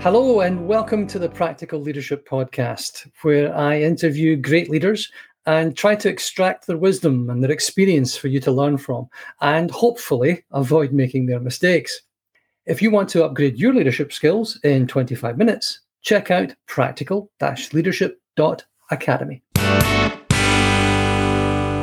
Hello, 0.00 0.40
and 0.40 0.66
welcome 0.66 1.06
to 1.06 1.18
the 1.18 1.28
Practical 1.28 1.80
Leadership 1.80 2.26
Podcast, 2.28 3.10
where 3.22 3.54
I 3.54 3.80
interview 3.80 4.36
great 4.36 4.70
leaders 4.70 5.10
and 5.44 5.76
try 5.76 5.94
to 5.96 6.08
extract 6.08 6.66
their 6.66 6.76
wisdom 6.76 7.28
and 7.30 7.42
their 7.42 7.50
experience 7.50 8.16
for 8.16 8.28
you 8.28 8.40
to 8.40 8.50
learn 8.50 8.78
from, 8.78 9.08
and 9.40 9.70
hopefully 9.70 10.44
avoid 10.52 10.92
making 10.92 11.26
their 11.26 11.40
mistakes. 11.40 12.00
If 12.66 12.80
you 12.80 12.90
want 12.90 13.08
to 13.10 13.24
upgrade 13.24 13.58
your 13.58 13.74
leadership 13.74 14.12
skills 14.12 14.58
in 14.62 14.86
25 14.86 15.36
minutes, 15.36 15.80
check 16.02 16.30
out 16.30 16.54
practical 16.66 17.30
leadership.academy. 17.72 19.42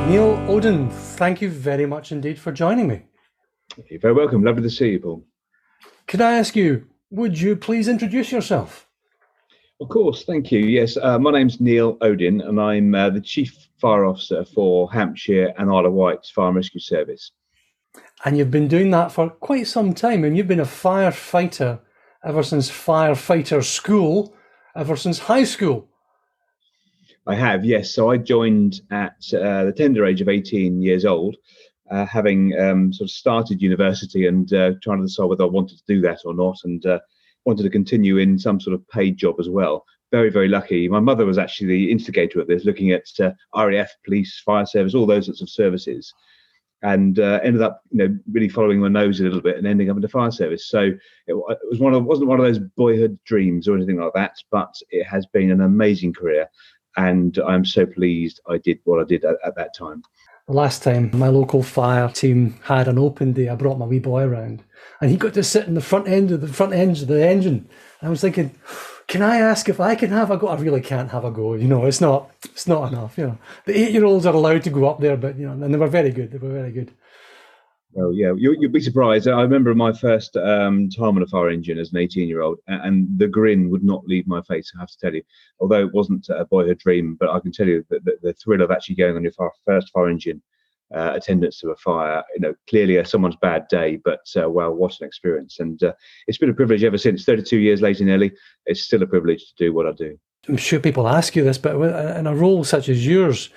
Neil 0.08 0.44
Odin, 0.48 0.88
thank 0.90 1.40
you 1.42 1.50
very 1.50 1.86
much 1.86 2.12
indeed 2.12 2.38
for 2.38 2.52
joining 2.52 2.88
me. 2.88 3.02
You're 3.90 4.00
very 4.00 4.14
welcome. 4.14 4.42
Lovely 4.42 4.62
to 4.62 4.70
see 4.70 4.90
you, 4.90 5.00
Paul. 5.00 5.24
Could 6.06 6.20
I 6.20 6.34
ask 6.38 6.56
you, 6.56 6.86
would 7.10 7.38
you 7.38 7.56
please 7.56 7.88
introduce 7.88 8.32
yourself? 8.32 8.86
Of 9.80 9.90
course, 9.90 10.24
thank 10.24 10.50
you. 10.50 10.60
Yes, 10.60 10.96
uh, 10.96 11.18
my 11.18 11.30
name's 11.30 11.60
Neil 11.60 11.98
Odin, 12.00 12.40
and 12.40 12.58
I'm 12.58 12.94
uh, 12.94 13.10
the 13.10 13.20
Chief 13.20 13.68
Fire 13.78 14.06
Officer 14.06 14.44
for 14.44 14.90
Hampshire 14.90 15.52
and 15.58 15.70
Isle 15.70 15.86
of 15.86 15.92
Wight 15.92 16.24
Fire 16.34 16.48
and 16.48 16.56
Rescue 16.56 16.80
Service. 16.80 17.32
And 18.24 18.38
you've 18.38 18.50
been 18.50 18.68
doing 18.68 18.90
that 18.92 19.12
for 19.12 19.28
quite 19.28 19.66
some 19.66 19.92
time, 19.92 20.24
and 20.24 20.36
you've 20.36 20.48
been 20.48 20.60
a 20.60 20.64
firefighter 20.64 21.80
ever 22.24 22.42
since 22.42 22.70
firefighter 22.70 23.62
school, 23.62 24.34
ever 24.74 24.96
since 24.96 25.18
high 25.18 25.44
school. 25.44 25.88
I 27.26 27.34
have, 27.34 27.64
yes. 27.64 27.92
So 27.92 28.10
I 28.10 28.16
joined 28.16 28.80
at 28.90 29.16
uh, 29.34 29.64
the 29.64 29.74
tender 29.76 30.06
age 30.06 30.22
of 30.22 30.28
18 30.28 30.80
years 30.80 31.04
old, 31.04 31.36
uh, 31.90 32.06
having 32.06 32.58
um, 32.58 32.92
sort 32.92 33.08
of 33.08 33.12
started 33.12 33.62
university 33.62 34.26
and 34.26 34.52
uh, 34.52 34.72
trying 34.82 34.98
to 34.98 35.06
decide 35.06 35.24
whether 35.24 35.44
I 35.44 35.48
wanted 35.48 35.78
to 35.78 35.84
do 35.86 36.00
that 36.02 36.20
or 36.24 36.34
not, 36.34 36.58
and 36.64 36.84
uh, 36.86 36.98
wanted 37.44 37.62
to 37.62 37.70
continue 37.70 38.18
in 38.18 38.38
some 38.38 38.60
sort 38.60 38.74
of 38.74 38.86
paid 38.88 39.16
job 39.16 39.36
as 39.38 39.48
well. 39.48 39.84
Very, 40.12 40.30
very 40.30 40.48
lucky. 40.48 40.88
My 40.88 41.00
mother 41.00 41.26
was 41.26 41.38
actually 41.38 41.68
the 41.68 41.90
instigator 41.90 42.40
of 42.40 42.46
this, 42.46 42.64
looking 42.64 42.92
at 42.92 43.06
uh, 43.20 43.32
RAF, 43.56 43.90
police, 44.04 44.40
fire 44.44 44.66
service, 44.66 44.94
all 44.94 45.06
those 45.06 45.26
sorts 45.26 45.42
of 45.42 45.50
services, 45.50 46.12
and 46.82 47.18
uh, 47.18 47.40
ended 47.42 47.62
up, 47.62 47.82
you 47.90 47.98
know, 47.98 48.18
really 48.30 48.48
following 48.48 48.78
my 48.78 48.88
nose 48.88 49.18
a 49.18 49.24
little 49.24 49.40
bit 49.40 49.56
and 49.56 49.66
ending 49.66 49.90
up 49.90 49.96
in 49.96 50.02
the 50.02 50.08
fire 50.08 50.30
service. 50.30 50.68
So 50.68 50.80
it, 51.26 51.34
it 51.34 51.58
was 51.70 51.80
one 51.80 51.94
of 51.94 52.04
wasn't 52.04 52.28
one 52.28 52.38
of 52.38 52.46
those 52.46 52.58
boyhood 52.58 53.18
dreams 53.24 53.66
or 53.66 53.74
anything 53.74 53.98
like 53.98 54.12
that, 54.14 54.36
but 54.50 54.74
it 54.90 55.04
has 55.04 55.26
been 55.26 55.50
an 55.50 55.62
amazing 55.62 56.12
career, 56.12 56.48
and 56.96 57.38
I'm 57.46 57.64
so 57.64 57.86
pleased 57.86 58.40
I 58.48 58.58
did 58.58 58.78
what 58.84 59.00
I 59.00 59.04
did 59.04 59.24
at, 59.24 59.36
at 59.44 59.56
that 59.56 59.74
time. 59.74 60.02
Last 60.48 60.84
time 60.84 61.10
my 61.12 61.26
local 61.26 61.64
fire 61.64 62.08
team 62.08 62.60
had 62.62 62.86
an 62.86 63.00
open 63.00 63.32
day, 63.32 63.48
I 63.48 63.56
brought 63.56 63.78
my 63.78 63.84
wee 63.84 63.98
boy 63.98 64.22
around, 64.22 64.62
and 65.00 65.10
he 65.10 65.16
got 65.16 65.34
to 65.34 65.42
sit 65.42 65.66
in 65.66 65.74
the 65.74 65.80
front 65.80 66.06
end 66.06 66.30
of 66.30 66.40
the 66.40 66.46
front 66.46 66.72
end 66.72 66.98
of 66.98 67.08
the 67.08 67.26
engine. 67.26 67.68
I 68.00 68.08
was 68.08 68.20
thinking, 68.20 68.54
can 69.08 69.22
I 69.22 69.38
ask 69.38 69.68
if 69.68 69.80
I 69.80 69.96
can 69.96 70.10
have 70.10 70.30
a 70.30 70.36
go? 70.36 70.46
I 70.46 70.54
really 70.54 70.80
can't 70.80 71.10
have 71.10 71.24
a 71.24 71.32
go. 71.32 71.54
You 71.54 71.66
know, 71.66 71.84
it's 71.84 72.00
not 72.00 72.30
it's 72.44 72.68
not 72.68 72.92
enough. 72.92 73.18
You 73.18 73.26
know, 73.26 73.38
the 73.64 73.76
eight 73.76 73.90
year 73.90 74.04
olds 74.04 74.24
are 74.24 74.34
allowed 74.34 74.62
to 74.62 74.70
go 74.70 74.86
up 74.86 75.00
there, 75.00 75.16
but 75.16 75.36
you 75.36 75.46
know, 75.48 75.64
and 75.64 75.74
they 75.74 75.78
were 75.78 75.88
very 75.88 76.10
good. 76.10 76.30
They 76.30 76.38
were 76.38 76.52
very 76.52 76.70
good. 76.70 76.92
Well, 77.96 78.12
yeah, 78.12 78.34
you, 78.36 78.54
would 78.60 78.72
be 78.72 78.80
surprised. 78.80 79.26
I 79.26 79.40
remember 79.40 79.74
my 79.74 79.90
first 79.90 80.36
um, 80.36 80.90
time 80.90 81.16
on 81.16 81.22
a 81.22 81.26
fire 81.26 81.48
engine 81.48 81.78
as 81.78 81.92
an 81.92 81.98
18 81.98 82.28
year 82.28 82.42
old, 82.42 82.58
and 82.66 83.08
the 83.16 83.26
grin 83.26 83.70
would 83.70 83.82
not 83.82 84.04
leave 84.04 84.26
my 84.26 84.42
face, 84.42 84.70
I 84.76 84.80
have 84.80 84.90
to 84.90 84.98
tell 84.98 85.14
you. 85.14 85.22
Although 85.60 85.80
it 85.86 85.94
wasn't 85.94 86.28
a 86.28 86.44
boyhood 86.44 86.76
dream, 86.76 87.16
but 87.18 87.30
I 87.30 87.40
can 87.40 87.52
tell 87.52 87.66
you 87.66 87.86
that 87.88 88.04
the, 88.04 88.18
the 88.22 88.32
thrill 88.34 88.60
of 88.60 88.70
actually 88.70 88.96
going 88.96 89.16
on 89.16 89.22
your 89.22 89.32
first 89.64 89.90
fire 89.94 90.10
engine 90.10 90.42
uh, 90.94 91.12
attendance 91.14 91.58
to 91.60 91.70
a 91.70 91.76
fire, 91.76 92.22
you 92.34 92.40
know, 92.40 92.54
clearly 92.68 92.98
a, 92.98 93.04
someone's 93.06 93.36
bad 93.36 93.66
day, 93.68 93.98
but 94.04 94.20
uh, 94.36 94.50
well, 94.50 94.74
what 94.74 95.00
an 95.00 95.06
experience. 95.06 95.58
And 95.58 95.82
uh, 95.82 95.94
it's 96.26 96.36
been 96.36 96.50
a 96.50 96.54
privilege 96.54 96.84
ever 96.84 96.98
since. 96.98 97.24
32 97.24 97.56
years 97.56 97.80
later, 97.80 98.04
nearly, 98.04 98.30
it's 98.66 98.82
still 98.82 99.02
a 99.02 99.06
privilege 99.06 99.40
to 99.46 99.54
do 99.56 99.72
what 99.72 99.86
I 99.86 99.92
do. 99.92 100.18
I'm 100.48 100.58
sure 100.58 100.80
people 100.80 101.08
ask 101.08 101.34
you 101.34 101.42
this, 101.44 101.56
but 101.56 101.76
in 102.18 102.26
a 102.26 102.34
role 102.34 102.62
such 102.62 102.90
as 102.90 103.06
yours, 103.06 103.48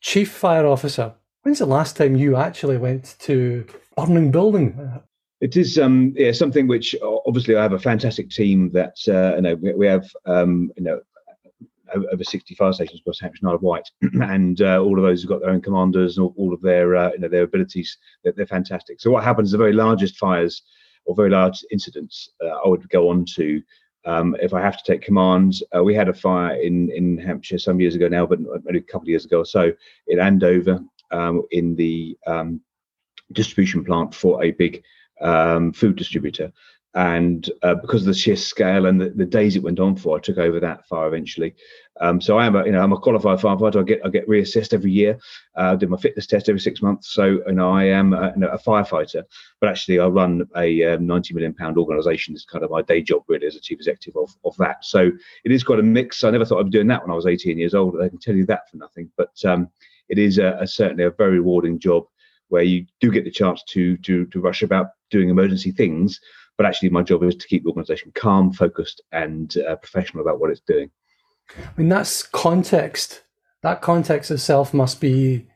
Chief 0.00 0.28
Fire 0.28 0.66
Officer, 0.66 1.14
When's 1.46 1.60
the 1.60 1.66
last 1.66 1.96
time 1.96 2.16
you 2.16 2.34
actually 2.34 2.76
went 2.76 3.14
to 3.20 3.64
burning 3.96 4.32
building? 4.32 5.00
It 5.40 5.56
is 5.56 5.78
um, 5.78 6.12
yeah, 6.16 6.32
something 6.32 6.66
which 6.66 6.96
obviously 7.24 7.54
I 7.54 7.62
have 7.62 7.72
a 7.72 7.78
fantastic 7.78 8.30
team 8.30 8.72
that 8.72 8.96
uh, 9.06 9.36
you 9.36 9.42
know 9.42 9.54
we, 9.54 9.86
have 9.86 10.10
um, 10.24 10.72
you 10.76 10.82
know 10.82 11.00
over 11.94 12.24
60 12.24 12.52
fire 12.56 12.72
stations 12.72 12.98
across 12.98 13.20
Hampshire 13.20 13.42
and 13.42 13.50
Isle 13.50 13.54
of 13.54 13.62
Wight, 13.62 13.88
and 14.02 14.60
uh, 14.60 14.80
all 14.80 14.98
of 14.98 15.04
those 15.04 15.22
have 15.22 15.28
got 15.28 15.40
their 15.40 15.50
own 15.50 15.60
commanders 15.60 16.18
and 16.18 16.28
all, 16.36 16.52
of 16.52 16.60
their 16.62 16.96
uh, 16.96 17.12
you 17.12 17.20
know 17.20 17.28
their 17.28 17.44
abilities. 17.44 17.96
They're, 18.24 18.32
they're, 18.32 18.46
fantastic. 18.46 19.00
So 19.00 19.12
what 19.12 19.22
happens? 19.22 19.52
The 19.52 19.58
very 19.58 19.72
largest 19.72 20.16
fires 20.16 20.62
or 21.04 21.14
very 21.14 21.30
large 21.30 21.64
incidents, 21.70 22.28
uh, 22.44 22.58
I 22.64 22.66
would 22.66 22.88
go 22.88 23.08
on 23.08 23.24
to. 23.36 23.62
Um, 24.04 24.36
if 24.42 24.52
I 24.52 24.60
have 24.60 24.78
to 24.78 24.92
take 24.92 25.02
command, 25.02 25.62
uh, 25.76 25.84
we 25.84 25.94
had 25.94 26.08
a 26.08 26.12
fire 26.12 26.56
in 26.56 26.90
in 26.90 27.18
Hampshire 27.18 27.60
some 27.60 27.78
years 27.78 27.94
ago 27.94 28.08
now, 28.08 28.26
but 28.26 28.40
only 28.66 28.80
a 28.80 28.82
couple 28.82 29.02
of 29.02 29.10
years 29.10 29.24
ago 29.24 29.38
or 29.38 29.46
so 29.46 29.70
in 30.08 30.18
Andover 30.18 30.80
um, 31.10 31.42
in 31.50 31.76
the 31.76 32.16
um, 32.26 32.60
distribution 33.32 33.84
plant 33.84 34.14
for 34.14 34.42
a 34.42 34.50
big 34.52 34.82
um, 35.20 35.72
food 35.72 35.96
distributor. 35.96 36.52
And 36.96 37.50
uh, 37.62 37.74
because 37.74 38.02
of 38.02 38.06
the 38.06 38.14
sheer 38.14 38.36
scale 38.36 38.86
and 38.86 38.98
the, 38.98 39.10
the, 39.10 39.26
days 39.26 39.54
it 39.54 39.62
went 39.62 39.80
on 39.80 39.96
for, 39.96 40.16
I 40.16 40.20
took 40.20 40.38
over 40.38 40.58
that 40.60 40.88
fire 40.88 41.06
eventually. 41.06 41.54
Um, 42.00 42.22
so 42.22 42.38
I 42.38 42.46
am 42.46 42.56
a, 42.56 42.64
you 42.64 42.72
know, 42.72 42.80
I'm 42.80 42.94
a 42.94 42.98
qualified 42.98 43.38
firefighter. 43.38 43.80
I 43.80 43.82
get, 43.82 44.00
I 44.02 44.08
get 44.08 44.26
reassessed 44.26 44.72
every 44.72 44.92
year. 44.92 45.18
Uh, 45.58 45.72
I 45.72 45.76
do 45.76 45.88
my 45.88 45.98
fitness 45.98 46.26
test 46.26 46.48
every 46.48 46.60
six 46.60 46.80
months. 46.80 47.12
So, 47.12 47.42
know, 47.48 47.70
I 47.70 47.84
am 47.84 48.14
a, 48.14 48.32
you 48.34 48.40
know, 48.40 48.48
a 48.48 48.58
firefighter, 48.58 49.24
but 49.60 49.68
actually 49.68 49.98
I 49.98 50.06
run 50.06 50.48
a 50.56 50.94
um, 50.94 51.06
90 51.06 51.34
million 51.34 51.52
pound 51.52 51.76
organization. 51.76 52.34
It's 52.34 52.46
kind 52.46 52.64
of 52.64 52.70
my 52.70 52.80
day 52.80 53.02
job 53.02 53.24
really 53.28 53.46
as 53.46 53.56
a 53.56 53.60
chief 53.60 53.76
executive 53.76 54.16
of, 54.16 54.34
of 54.46 54.56
that. 54.56 54.82
So 54.82 55.10
it 55.44 55.52
is 55.52 55.64
quite 55.64 55.80
a 55.80 55.82
mix. 55.82 56.24
I 56.24 56.30
never 56.30 56.46
thought 56.46 56.60
I'd 56.60 56.70
be 56.70 56.78
doing 56.78 56.88
that 56.88 57.02
when 57.02 57.10
I 57.10 57.14
was 57.14 57.26
18 57.26 57.58
years 57.58 57.74
old. 57.74 58.00
I 58.00 58.08
can 58.08 58.18
tell 58.18 58.34
you 58.34 58.46
that 58.46 58.70
for 58.70 58.78
nothing, 58.78 59.10
but 59.18 59.32
um, 59.44 59.68
it 60.08 60.18
is 60.18 60.38
a, 60.38 60.56
a 60.60 60.66
certainly 60.66 61.04
a 61.04 61.10
very 61.10 61.32
rewarding 61.32 61.78
job 61.78 62.04
where 62.48 62.62
you 62.62 62.86
do 63.00 63.10
get 63.10 63.24
the 63.24 63.30
chance 63.30 63.62
to 63.64 63.96
to 63.98 64.26
to 64.26 64.40
rush 64.40 64.62
about 64.62 64.88
doing 65.10 65.28
emergency 65.28 65.70
things. 65.70 66.20
But 66.56 66.66
actually, 66.66 66.88
my 66.90 67.02
job 67.02 67.22
is 67.22 67.36
to 67.36 67.46
keep 67.46 67.64
the 67.64 67.68
organisation 67.68 68.12
calm, 68.14 68.52
focused, 68.52 69.02
and 69.12 69.54
uh, 69.68 69.76
professional 69.76 70.22
about 70.22 70.40
what 70.40 70.50
it's 70.50 70.62
doing. 70.66 70.90
I 71.58 71.68
mean, 71.76 71.88
that's 71.88 72.22
context. 72.22 73.22
That 73.62 73.82
context 73.82 74.30
itself 74.30 74.72
must 74.72 75.00
be 75.00 75.46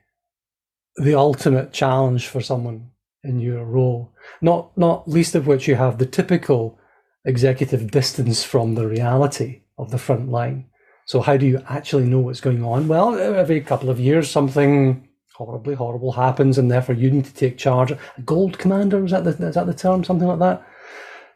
the 0.97 1.15
ultimate 1.15 1.72
challenge 1.72 2.27
for 2.27 2.41
someone 2.41 2.91
in 3.22 3.41
your 3.41 3.65
role. 3.65 4.12
Not 4.41 4.77
not 4.77 5.09
least 5.09 5.34
of 5.34 5.47
which 5.47 5.69
you 5.69 5.77
have 5.77 5.99
the 5.99 6.06
typical 6.06 6.78
executive 7.25 7.91
distance 7.91 8.43
from 8.43 8.75
the 8.75 8.87
reality 8.87 9.62
of 9.78 9.91
the 9.91 9.99
front 9.99 10.31
line. 10.31 10.66
So 11.10 11.21
how 11.21 11.37
do 11.37 11.44
you 11.44 11.60
actually 11.69 12.04
know 12.04 12.21
what's 12.21 12.41
going 12.41 12.65
on? 12.65 12.87
Well, 12.87 13.19
every 13.19 13.60
couple 13.62 13.91
of 13.91 13.98
years, 13.98 14.31
something 14.31 15.09
horribly 15.34 15.75
horrible 15.75 16.12
happens, 16.12 16.56
and 16.56 16.71
therefore 16.71 16.94
you 16.94 17.10
need 17.10 17.25
to 17.25 17.34
take 17.34 17.59
charge. 17.59 17.93
Gold 18.25 18.60
commander 18.60 19.04
is 19.04 19.10
that 19.10 19.25
the, 19.25 19.31
is 19.31 19.56
that 19.56 19.66
the 19.66 19.75
term? 19.75 20.04
Something 20.04 20.28
like 20.28 20.38
that. 20.38 20.65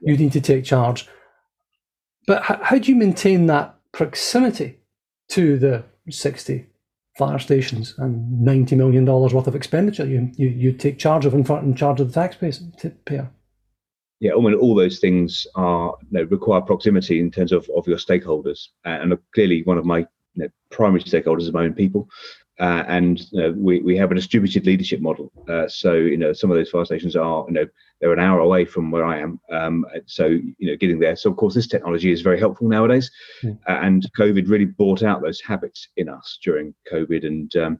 You 0.00 0.16
need 0.16 0.30
to 0.30 0.40
take 0.40 0.62
charge. 0.62 1.08
But 2.28 2.44
how, 2.44 2.60
how 2.62 2.78
do 2.78 2.88
you 2.88 2.94
maintain 2.94 3.46
that 3.46 3.74
proximity 3.90 4.78
to 5.30 5.58
the 5.58 5.82
sixty 6.08 6.66
fire 7.18 7.41
stations 7.41 7.96
and 7.98 8.42
ninety 8.42 8.76
million 8.76 9.04
dollars 9.04 9.34
worth 9.34 9.48
of 9.48 9.56
expenditure 9.56 10.06
you, 10.06 10.30
you 10.36 10.50
you 10.50 10.72
take 10.72 11.00
charge 11.00 11.26
of 11.26 11.34
in, 11.34 11.44
in 11.64 11.74
charge 11.74 11.98
of 11.98 12.12
the 12.12 12.14
taxpayer? 12.14 13.28
Yeah, 14.20 14.32
I 14.32 14.41
mean, 14.41 14.54
all 14.54 14.75
those 14.75 15.00
things 15.00 15.47
are 15.54 15.94
you 16.10 16.19
know, 16.19 16.22
require 16.25 16.60
proximity 16.60 17.20
in 17.20 17.30
terms 17.30 17.52
of, 17.52 17.69
of 17.76 17.86
your 17.86 17.98
stakeholders. 17.98 18.69
And 18.84 19.16
clearly, 19.34 19.62
one 19.64 19.78
of 19.78 19.84
my 19.84 19.98
you 20.34 20.44
know, 20.44 20.48
primary 20.70 21.02
stakeholders 21.02 21.42
is 21.42 21.52
my 21.52 21.64
own 21.64 21.75
people. 21.75 22.08
Uh, 22.60 22.84
and 22.86 23.20
you 23.32 23.41
know, 23.41 23.53
we, 23.53 23.80
we 23.80 23.97
have 23.97 24.12
a 24.12 24.14
distributed 24.14 24.64
leadership 24.64 25.00
model. 25.00 25.32
Uh, 25.48 25.66
so, 25.66 25.94
you 25.94 26.16
know, 26.16 26.32
some 26.32 26.53
of 26.53 26.56
those 26.56 26.70
fire 26.70 26.84
stations 26.84 27.16
are, 27.16 27.44
you 27.48 27.54
know, 27.54 27.66
they're 28.00 28.12
an 28.12 28.21
hour 28.21 28.39
away 28.39 28.65
from 28.65 28.92
where 28.92 29.04
I 29.04 29.18
am. 29.18 29.41
Um, 29.50 29.84
so, 30.06 30.27
you 30.27 30.71
know, 30.71 30.77
getting 30.77 31.00
there. 31.00 31.16
So, 31.16 31.30
of 31.30 31.36
course, 31.36 31.54
this 31.54 31.66
technology 31.66 32.12
is 32.12 32.22
very 32.22 32.39
helpful 32.39 32.68
nowadays. 32.68 33.10
Mm. 33.42 33.59
Uh, 33.68 33.78
and 33.83 34.06
COVID 34.16 34.48
really 34.48 34.66
brought 34.66 35.03
out 35.03 35.21
those 35.21 35.41
habits 35.41 35.89
in 35.97 36.09
us 36.09 36.39
during 36.44 36.74
COVID. 36.92 37.27
And 37.27 37.54
um, 37.56 37.78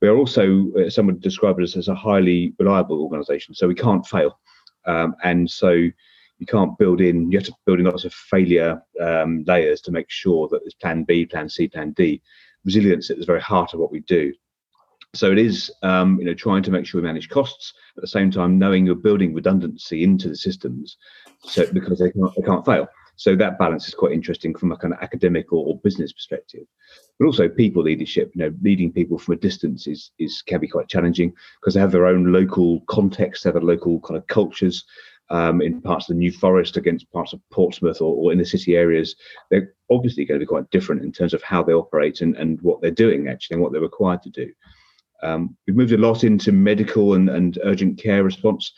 we 0.00 0.06
are 0.06 0.16
also, 0.16 0.70
uh, 0.74 0.88
someone 0.88 1.18
described 1.18 1.60
us 1.60 1.76
as 1.76 1.88
a 1.88 1.94
highly 1.94 2.54
reliable 2.60 3.02
organization. 3.02 3.54
So 3.54 3.66
we 3.66 3.74
can't 3.74 4.06
fail. 4.06 4.38
Um, 4.86 5.14
and 5.22 5.50
so 5.50 5.70
you 5.70 6.46
can't 6.46 6.76
build 6.78 7.00
in, 7.00 7.30
you 7.30 7.38
have 7.38 7.46
to 7.46 7.54
build 7.66 7.78
in 7.78 7.86
lots 7.86 8.04
of 8.04 8.12
failure 8.12 8.82
um, 9.00 9.44
layers 9.46 9.80
to 9.82 9.92
make 9.92 10.10
sure 10.10 10.48
that 10.48 10.60
there's 10.62 10.74
plan 10.74 11.04
B, 11.04 11.24
plan 11.24 11.48
C, 11.48 11.68
plan 11.68 11.92
D. 11.92 12.20
Resilience 12.64 13.10
at 13.10 13.18
the 13.18 13.24
very 13.24 13.40
heart 13.40 13.74
of 13.74 13.80
what 13.80 13.92
we 13.92 14.00
do. 14.00 14.32
So 15.14 15.30
it 15.30 15.38
is, 15.38 15.70
um, 15.82 16.18
you 16.18 16.24
know, 16.24 16.34
trying 16.34 16.62
to 16.62 16.70
make 16.70 16.86
sure 16.86 17.00
we 17.00 17.06
manage 17.06 17.28
costs 17.28 17.74
at 17.96 18.00
the 18.00 18.08
same 18.08 18.30
time 18.30 18.58
knowing 18.58 18.86
you're 18.86 18.94
building 18.94 19.34
redundancy 19.34 20.04
into 20.04 20.28
the 20.28 20.36
systems, 20.36 20.96
so 21.44 21.70
because 21.72 21.98
they 21.98 22.10
can't 22.10 22.34
they 22.34 22.42
can't 22.42 22.64
fail. 22.64 22.88
So 23.16 23.36
that 23.36 23.58
balance 23.58 23.86
is 23.88 23.94
quite 23.94 24.12
interesting 24.12 24.54
from 24.54 24.72
a 24.72 24.76
kind 24.76 24.94
of 24.94 25.00
academic 25.00 25.52
or, 25.52 25.66
or 25.66 25.78
business 25.78 26.12
perspective. 26.12 26.66
But 27.18 27.26
also 27.26 27.48
people 27.48 27.82
leadership, 27.82 28.32
you 28.34 28.42
know, 28.42 28.54
leading 28.62 28.92
people 28.92 29.18
from 29.18 29.34
a 29.34 29.38
distance 29.38 29.86
is 29.86 30.10
is 30.18 30.42
can 30.42 30.60
be 30.60 30.68
quite 30.68 30.88
challenging 30.88 31.32
because 31.60 31.74
they 31.74 31.80
have 31.80 31.92
their 31.92 32.06
own 32.06 32.32
local 32.32 32.80
context, 32.82 33.44
they 33.44 33.48
have 33.48 33.54
their 33.54 33.62
local 33.62 34.00
kind 34.00 34.16
of 34.16 34.26
cultures. 34.26 34.84
Um, 35.30 35.62
in 35.62 35.80
parts 35.80 36.10
of 36.10 36.16
the 36.16 36.18
New 36.18 36.32
Forest 36.32 36.76
against 36.76 37.10
parts 37.10 37.32
of 37.32 37.40
Portsmouth 37.50 38.02
or, 38.02 38.14
or 38.14 38.32
in 38.32 38.38
the 38.38 38.44
city 38.44 38.76
areas, 38.76 39.16
they're 39.50 39.72
obviously 39.88 40.26
going 40.26 40.38
to 40.38 40.44
be 40.44 40.48
quite 40.48 40.68
different 40.70 41.02
in 41.02 41.12
terms 41.12 41.32
of 41.32 41.42
how 41.42 41.62
they 41.62 41.72
operate 41.72 42.20
and, 42.20 42.36
and 42.36 42.60
what 42.60 42.82
they're 42.82 42.90
doing 42.90 43.28
actually 43.28 43.54
and 43.54 43.62
what 43.62 43.72
they're 43.72 43.80
required 43.80 44.20
to 44.24 44.30
do. 44.30 44.52
Um, 45.22 45.56
we've 45.66 45.76
moved 45.76 45.92
a 45.92 45.96
lot 45.96 46.24
into 46.24 46.52
medical 46.52 47.14
and, 47.14 47.30
and 47.30 47.58
urgent 47.64 47.98
care 47.98 48.24
response. 48.24 48.72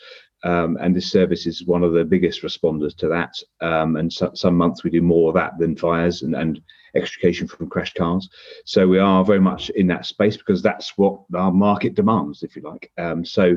Um, 0.44 0.76
and 0.81 0.94
this 0.94 1.11
service 1.11 1.46
is 1.46 1.64
one 1.64 1.82
of 1.82 1.93
the 1.93 2.05
biggest 2.05 2.43
responders 2.43 2.94
to 2.99 3.08
that. 3.08 3.35
Um, 3.61 3.96
and 3.96 4.12
so, 4.12 4.31
some 4.35 4.56
months 4.56 4.85
we 4.85 4.91
do 4.91 5.02
more 5.02 5.31
of 5.31 5.35
that 5.35 5.58
than 5.58 5.75
fires 5.75 6.23
and, 6.23 6.37
and 6.37 6.61
extrication 6.94 7.49
from 7.49 7.69
crashed 7.69 7.96
cars. 7.96 8.29
So 8.64 8.87
we 8.87 8.99
are 8.99 9.25
very 9.25 9.41
much 9.41 9.70
in 9.70 9.87
that 9.88 10.06
space 10.06 10.37
because 10.37 10.62
that's 10.62 10.96
what 10.96 11.20
our 11.35 11.52
market 11.52 11.94
demands, 11.94 12.43
if 12.43 12.56
you 12.56 12.62
like. 12.62 12.91
Um, 12.99 13.25
so 13.25 13.56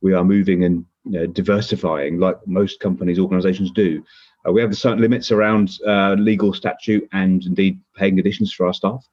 we 0.00 0.12
are 0.12 0.24
moving 0.24 0.64
and 0.64 0.84
you 1.04 1.12
know, 1.12 1.26
diversifying 1.26 2.18
like 2.18 2.36
most 2.46 2.80
companies, 2.80 3.18
organizations 3.18 3.70
do. 3.72 4.04
Uh, 4.46 4.52
we 4.52 4.60
have 4.60 4.76
certain 4.76 5.00
limits 5.00 5.32
around 5.32 5.70
uh, 5.86 6.14
legal 6.18 6.52
statute 6.52 7.08
and 7.12 7.44
indeed 7.44 7.80
paying 7.96 8.18
additions 8.18 8.52
for 8.52 8.66
our 8.66 8.74
staff. 8.74 9.04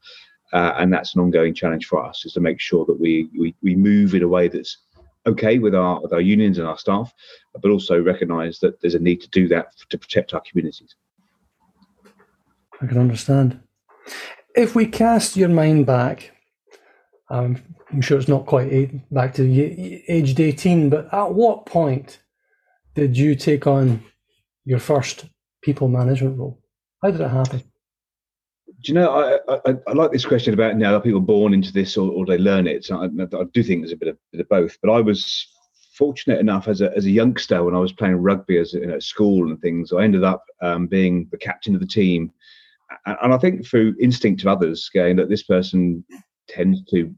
Uh, 0.51 0.75
and 0.77 0.93
that's 0.93 1.15
an 1.15 1.21
ongoing 1.21 1.53
challenge 1.53 1.87
for 1.87 2.05
us 2.05 2.25
is 2.25 2.33
to 2.33 2.39
make 2.39 2.59
sure 2.59 2.85
that 2.85 2.99
we, 2.99 3.27
we, 3.37 3.55
we 3.63 3.75
move 3.75 4.13
in 4.13 4.21
a 4.21 4.27
way 4.27 4.47
that's 4.47 4.77
okay 5.25 5.59
with 5.59 5.75
our 5.75 6.01
with 6.01 6.13
our 6.13 6.21
unions 6.21 6.57
and 6.57 6.67
our 6.67 6.77
staff, 6.77 7.13
but 7.61 7.71
also 7.71 8.01
recognise 8.01 8.59
that 8.59 8.81
there's 8.81 8.95
a 8.95 8.99
need 8.99 9.21
to 9.21 9.29
do 9.29 9.47
that 9.49 9.67
to 9.89 9.97
protect 9.97 10.33
our 10.33 10.41
communities. 10.41 10.95
I 12.81 12.87
can 12.87 12.97
understand. 12.97 13.59
If 14.55 14.75
we 14.75 14.85
cast 14.85 15.37
your 15.37 15.49
mind 15.49 15.85
back, 15.85 16.31
um, 17.29 17.61
I'm 17.91 18.01
sure 18.01 18.17
it's 18.17 18.27
not 18.27 18.45
quite 18.45 18.71
eight, 18.71 19.11
back 19.11 19.33
to 19.35 19.43
aged 20.11 20.39
18, 20.39 20.89
but 20.89 21.11
at 21.13 21.33
what 21.33 21.65
point 21.65 22.19
did 22.95 23.17
you 23.17 23.35
take 23.35 23.65
on 23.65 24.03
your 24.65 24.79
first 24.79 25.25
people 25.61 25.87
management 25.87 26.37
role? 26.37 26.61
How 27.01 27.11
did 27.11 27.21
it 27.21 27.29
happen? 27.29 27.63
Do 28.83 28.91
you 28.91 28.95
know, 28.95 29.11
I, 29.11 29.53
I, 29.65 29.75
I, 29.87 29.93
like 29.93 30.11
this 30.11 30.25
question 30.25 30.53
about 30.53 30.75
now 30.75 30.95
are 30.95 30.99
people 30.99 31.21
born 31.21 31.53
into 31.53 31.71
this 31.71 31.95
or, 31.95 32.11
or 32.11 32.25
they 32.25 32.37
learn 32.37 32.67
it. 32.67 32.83
So 32.83 32.97
I, 32.97 33.05
I, 33.05 33.43
do 33.53 33.63
think 33.63 33.81
there's 33.81 33.93
a 33.93 33.97
bit 33.97 34.09
of, 34.09 34.17
bit 34.33 34.41
of 34.41 34.49
both. 34.49 34.77
But 34.81 34.91
I 34.91 34.99
was 34.99 35.47
fortunate 35.93 36.39
enough 36.39 36.67
as 36.67 36.81
a, 36.81 36.91
as 36.95 37.05
a 37.05 37.11
youngster 37.11 37.63
when 37.63 37.75
I 37.75 37.79
was 37.79 37.93
playing 37.93 38.17
rugby 38.17 38.57
as 38.57 38.73
you 38.73 38.85
know, 38.85 38.95
at 38.95 39.03
school 39.03 39.49
and 39.49 39.61
things, 39.61 39.93
I 39.93 40.03
ended 40.03 40.25
up 40.25 40.43
um, 40.61 40.87
being 40.87 41.29
the 41.31 41.37
captain 41.37 41.75
of 41.75 41.79
the 41.79 41.87
team. 41.87 42.33
And, 43.05 43.17
and 43.23 43.33
I 43.33 43.37
think 43.37 43.65
through 43.65 43.95
instinct 44.01 44.41
of 44.41 44.47
others, 44.47 44.89
going 44.93 45.15
that 45.15 45.29
this 45.29 45.43
person 45.43 46.03
tends 46.49 46.83
to, 46.89 46.97
you 46.97 47.15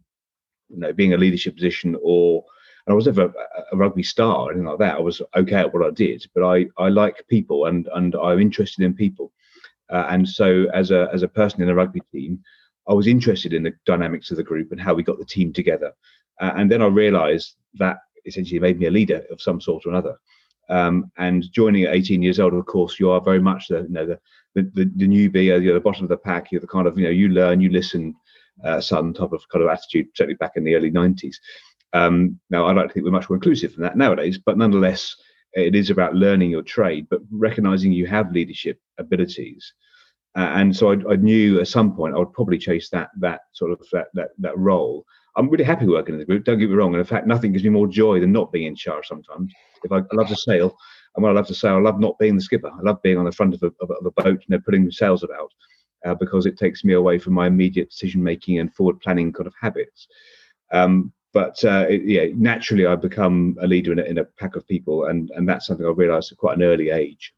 know, 0.70 0.94
being 0.94 1.14
a 1.14 1.18
leadership 1.18 1.56
position 1.56 1.98
or 2.04 2.46
and 2.86 2.94
I 2.94 2.96
was 2.96 3.08
never 3.08 3.34
a, 3.72 3.76
rugby 3.76 4.04
star 4.04 4.36
or 4.36 4.52
anything 4.52 4.68
like 4.68 4.78
that. 4.78 4.98
I 4.98 5.02
was 5.02 5.20
okay 5.36 5.56
at 5.56 5.74
what 5.74 5.84
I 5.84 5.90
did, 5.90 6.28
but 6.36 6.46
I, 6.46 6.68
I 6.78 6.90
like 6.90 7.26
people 7.28 7.66
and 7.66 7.90
and 7.96 8.16
I'm 8.16 8.40
interested 8.40 8.86
in 8.86 8.94
people. 8.94 9.32
Uh, 9.90 10.08
and 10.10 10.28
so, 10.28 10.68
as 10.74 10.92
a 10.92 11.10
as 11.14 11.24
a 11.24 11.28
person 11.28 11.62
in 11.62 11.70
a 11.70 11.76
rugby 11.76 12.02
team, 12.12 12.40
I 12.88 12.94
was 12.94 13.08
interested 13.08 13.54
in 13.54 13.64
the 13.64 13.74
dynamics 13.86 14.32
of 14.32 14.38
the 14.38 14.44
group 14.44 14.72
and 14.72 14.82
how 14.82 14.94
we 14.94 15.04
got 15.04 15.20
the 15.20 15.26
team 15.26 15.54
together. 15.54 15.92
Uh, 16.42 16.52
and 16.56 16.72
then 16.72 16.82
I 16.82 16.88
realised 16.88 17.56
that 17.76 17.98
essentially 18.26 18.60
made 18.60 18.80
me 18.80 18.88
a 18.88 18.92
leader 18.92 19.24
of 19.32 19.42
some 19.42 19.62
sort 19.62 19.86
or 19.86 19.90
another. 19.90 20.18
Um, 20.70 21.12
and 21.18 21.52
joining 21.52 21.84
at 21.84 21.94
18 21.94 22.24
years 22.24 22.40
old, 22.40 22.54
of 22.56 22.66
course, 22.66 23.00
you 23.00 23.12
are 23.12 23.22
very 23.22 23.40
much 23.40 23.68
the 23.68 23.82
you 23.82 23.90
know 23.90 24.06
the 24.06 24.20
the, 24.56 24.64
the, 24.74 24.92
the 24.96 25.08
newbie, 25.08 25.46
you're 25.46 25.74
the 25.74 25.80
bottom 25.80 26.04
of 26.04 26.10
the 26.10 26.18
pack. 26.18 26.52
You're 26.52 26.62
the 26.62 26.68
kind 26.68 26.88
of 26.88 26.98
you 26.98 27.04
know 27.04 27.12
you 27.12 27.30
learn, 27.30 27.62
you 27.62 27.70
listen, 27.70 28.16
uh, 28.64 28.82
some 28.82 29.14
type 29.14 29.34
of 29.34 29.48
kind 29.50 29.64
of 29.64 29.70
attitude, 29.70 30.08
certainly 30.16 30.36
back 30.36 30.54
in 30.56 30.64
the 30.64 30.76
early 30.76 30.92
90s. 30.92 31.36
Um, 31.94 32.40
now, 32.50 32.66
I 32.66 32.74
like 32.74 32.88
to 32.88 32.94
think 32.94 33.06
we're 33.06 33.12
much 33.12 33.30
more 33.30 33.38
inclusive 33.38 33.74
than 33.74 33.84
that 33.84 33.98
nowadays, 33.98 34.38
but 34.38 34.58
nonetheless, 34.58 35.16
it 35.56 35.76
is 35.76 35.90
about 35.90 36.16
learning 36.16 36.52
your 36.52 36.62
trade, 36.62 37.08
but 37.10 37.22
recognizing 37.32 37.92
you 37.92 38.06
have 38.08 38.32
leadership 38.32 38.80
abilities. 38.98 39.74
Uh, 40.38 40.52
and 40.56 40.76
so 40.76 40.92
I, 40.92 41.14
I, 41.14 41.16
knew 41.16 41.62
at 41.62 41.68
some 41.70 41.96
point 41.96 42.14
I 42.14 42.20
would 42.20 42.34
probably 42.34 42.58
chase 42.58 42.90
that 42.90 43.10
that 43.20 43.42
sort 43.54 43.72
of 43.72 43.80
that 43.94 44.08
that, 44.14 44.30
that 44.40 44.58
role. 44.58 45.06
I'm 45.38 45.50
really 45.50 45.64
happy 45.64 45.88
working 45.88 46.16
in 46.16 46.20
the 46.20 46.26
group. 46.26 46.44
Don't 46.44 46.60
get 46.60 46.70
me 46.70 46.76
wrong. 46.76 46.94
And 46.94 47.00
in 47.00 47.06
fact, 47.06 47.26
nothing 47.26 47.54
gives 47.54 47.64
me 47.64 47.70
more 47.70 47.88
joy 47.88 48.20
than 48.20 48.34
not 48.34 48.52
being 48.52 48.68
in 48.68 48.76
charge. 48.76 49.08
Sometimes, 49.08 49.54
if 49.84 49.92
I, 49.92 49.98
I 50.00 50.16
love 50.16 50.28
to 50.28 50.36
sail, 50.36 50.76
and 51.16 51.24
when 51.24 51.32
I 51.32 51.36
love 51.36 51.48
to 51.48 51.56
sail, 51.56 51.76
I 51.76 51.80
love 51.80 52.00
not 52.00 52.20
being 52.20 52.36
the 52.36 52.42
skipper. 52.42 52.70
I 52.70 52.82
love 52.82 53.02
being 53.02 53.18
on 53.18 53.26
the 53.26 53.32
front 53.32 53.54
of 53.54 53.64
a, 53.64 53.68
of 53.82 53.90
a, 53.90 53.94
of 53.94 54.06
a 54.06 54.22
boat, 54.22 54.44
you 54.46 54.56
know, 54.56 54.60
putting 54.66 54.92
sails 54.92 55.24
about, 55.24 55.52
uh, 56.06 56.16
because 56.16 56.46
it 56.46 56.58
takes 56.58 56.84
me 56.84 56.94
away 56.94 57.18
from 57.18 57.34
my 57.34 57.48
immediate 57.48 57.90
decision 57.90 58.22
making 58.22 58.60
and 58.60 58.74
forward 58.74 59.00
planning 59.00 59.32
kind 59.32 59.48
of 59.48 59.54
habits. 59.60 60.08
Um, 60.74 61.14
but 61.36 61.66
uh, 61.66 61.86
it, 61.90 62.04
yeah, 62.06 62.28
naturally, 62.34 62.86
I've 62.86 63.02
become 63.02 63.58
a 63.62 63.68
leader 63.68 63.92
in 63.92 64.00
a, 64.00 64.04
in 64.04 64.18
a 64.18 64.24
pack 64.24 64.56
of 64.56 64.66
people, 64.66 65.04
and 65.04 65.30
and 65.32 65.48
that's 65.48 65.68
something 65.68 65.86
I 65.86 65.90
realised 65.90 66.32
at 66.32 66.38
quite 66.38 66.56
an 66.56 66.64
early 66.64 66.92
age. 66.92 67.34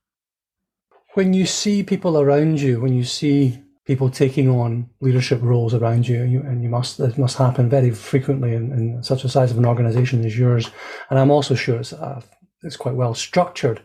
When 1.16 1.34
you 1.34 1.48
see 1.48 1.82
people 1.82 2.20
around 2.20 2.62
you, 2.62 2.80
when 2.80 2.94
you 2.94 3.04
see 3.04 3.60
people 3.86 4.12
taking 4.12 4.50
on 4.50 4.88
leadership 5.02 5.40
roles 5.42 5.74
around 5.74 6.08
you, 6.08 6.24
you 6.26 6.42
and 6.42 6.62
you 6.62 6.70
must 6.70 7.00
this 7.00 7.18
must 7.18 7.40
happen 7.40 7.70
very 7.70 7.90
frequently 7.90 8.54
in, 8.54 8.72
in, 8.72 9.04
such 9.04 9.24
a 9.24 9.30
size 9.30 9.50
of 9.50 9.58
an 9.58 9.66
organisation 9.66 10.24
as 10.24 10.38
yours, 10.38 10.70
and 11.10 11.18
I'm 11.18 11.32
also 11.32 11.56
sure 11.56 11.80
it's 11.80 11.92
uh, 11.92 12.22
it's 12.62 12.78
quite 12.78 12.94
well 12.94 13.16
structured. 13.16 13.82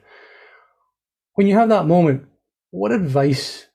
When 1.36 1.46
you 1.46 1.56
have 1.56 1.70
that 1.70 1.86
moment, 1.86 2.26
what 2.70 2.92
advice 2.92 3.66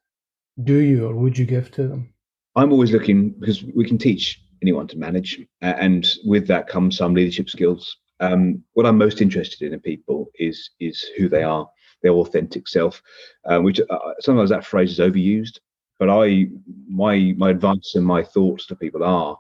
do 0.64 0.76
you 0.76 1.08
or 1.08 1.16
would 1.16 1.40
you 1.40 1.48
give 1.48 1.72
to 1.72 1.88
them? 1.88 2.14
I'm 2.56 2.72
always 2.72 2.92
looking 2.92 3.32
because 3.32 3.64
we 3.64 3.88
can 3.88 3.98
teach 3.98 4.40
anyone 4.62 4.88
to 4.88 4.98
manage. 4.98 5.40
And 5.62 6.08
with 6.26 6.48
that 6.48 6.68
comes 6.68 6.98
some 6.98 7.14
leadership 7.14 7.50
skills. 7.50 7.98
Um, 8.20 8.64
what 8.74 8.86
I'm 8.86 8.98
most 8.98 9.22
interested 9.22 9.68
in 9.68 9.74
in 9.74 9.80
people 9.80 10.32
is 10.36 10.72
is 10.80 11.06
who 11.18 11.30
they 11.30 11.44
are, 11.44 11.68
their 12.02 12.14
authentic 12.14 12.68
self. 12.68 13.02
Um, 13.46 13.64
which 13.64 13.80
uh, 13.80 14.14
sometimes 14.20 14.50
that 14.50 14.66
phrase 14.66 14.92
is 14.92 15.00
overused, 15.00 15.60
but 16.00 16.10
I 16.10 16.48
my 16.90 17.34
my 17.38 17.52
advice 17.52 17.94
and 17.96 18.06
my 18.06 18.24
thoughts 18.24 18.66
to 18.68 18.76
people 18.76 19.04
are, 19.04 19.38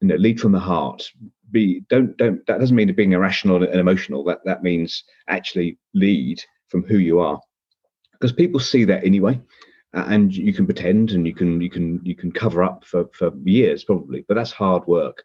you 0.00 0.08
know, 0.08 0.16
lead 0.16 0.40
from 0.40 0.52
the 0.52 0.60
heart. 0.60 1.08
Be 1.50 1.82
don't 1.88 2.16
don't 2.16 2.46
that 2.46 2.60
doesn't 2.60 2.76
mean 2.76 2.94
being 2.94 3.12
irrational 3.12 3.56
and 3.56 3.80
emotional. 3.80 4.24
That 4.24 4.44
that 4.44 4.62
means 4.62 5.02
actually 5.28 5.78
lead 5.94 6.42
from 6.68 6.84
who 6.84 6.98
you 6.98 7.18
are, 7.18 7.40
because 8.12 8.32
people 8.32 8.60
see 8.60 8.84
that 8.84 9.04
anyway 9.04 9.40
and 9.94 10.34
you 10.34 10.52
can 10.52 10.64
pretend 10.64 11.10
and 11.10 11.26
you 11.26 11.34
can 11.34 11.60
you 11.60 11.70
can 11.70 12.00
you 12.02 12.14
can 12.14 12.32
cover 12.32 12.62
up 12.62 12.84
for 12.84 13.08
for 13.12 13.30
years 13.44 13.84
probably 13.84 14.24
but 14.28 14.34
that's 14.34 14.52
hard 14.52 14.86
work. 14.86 15.22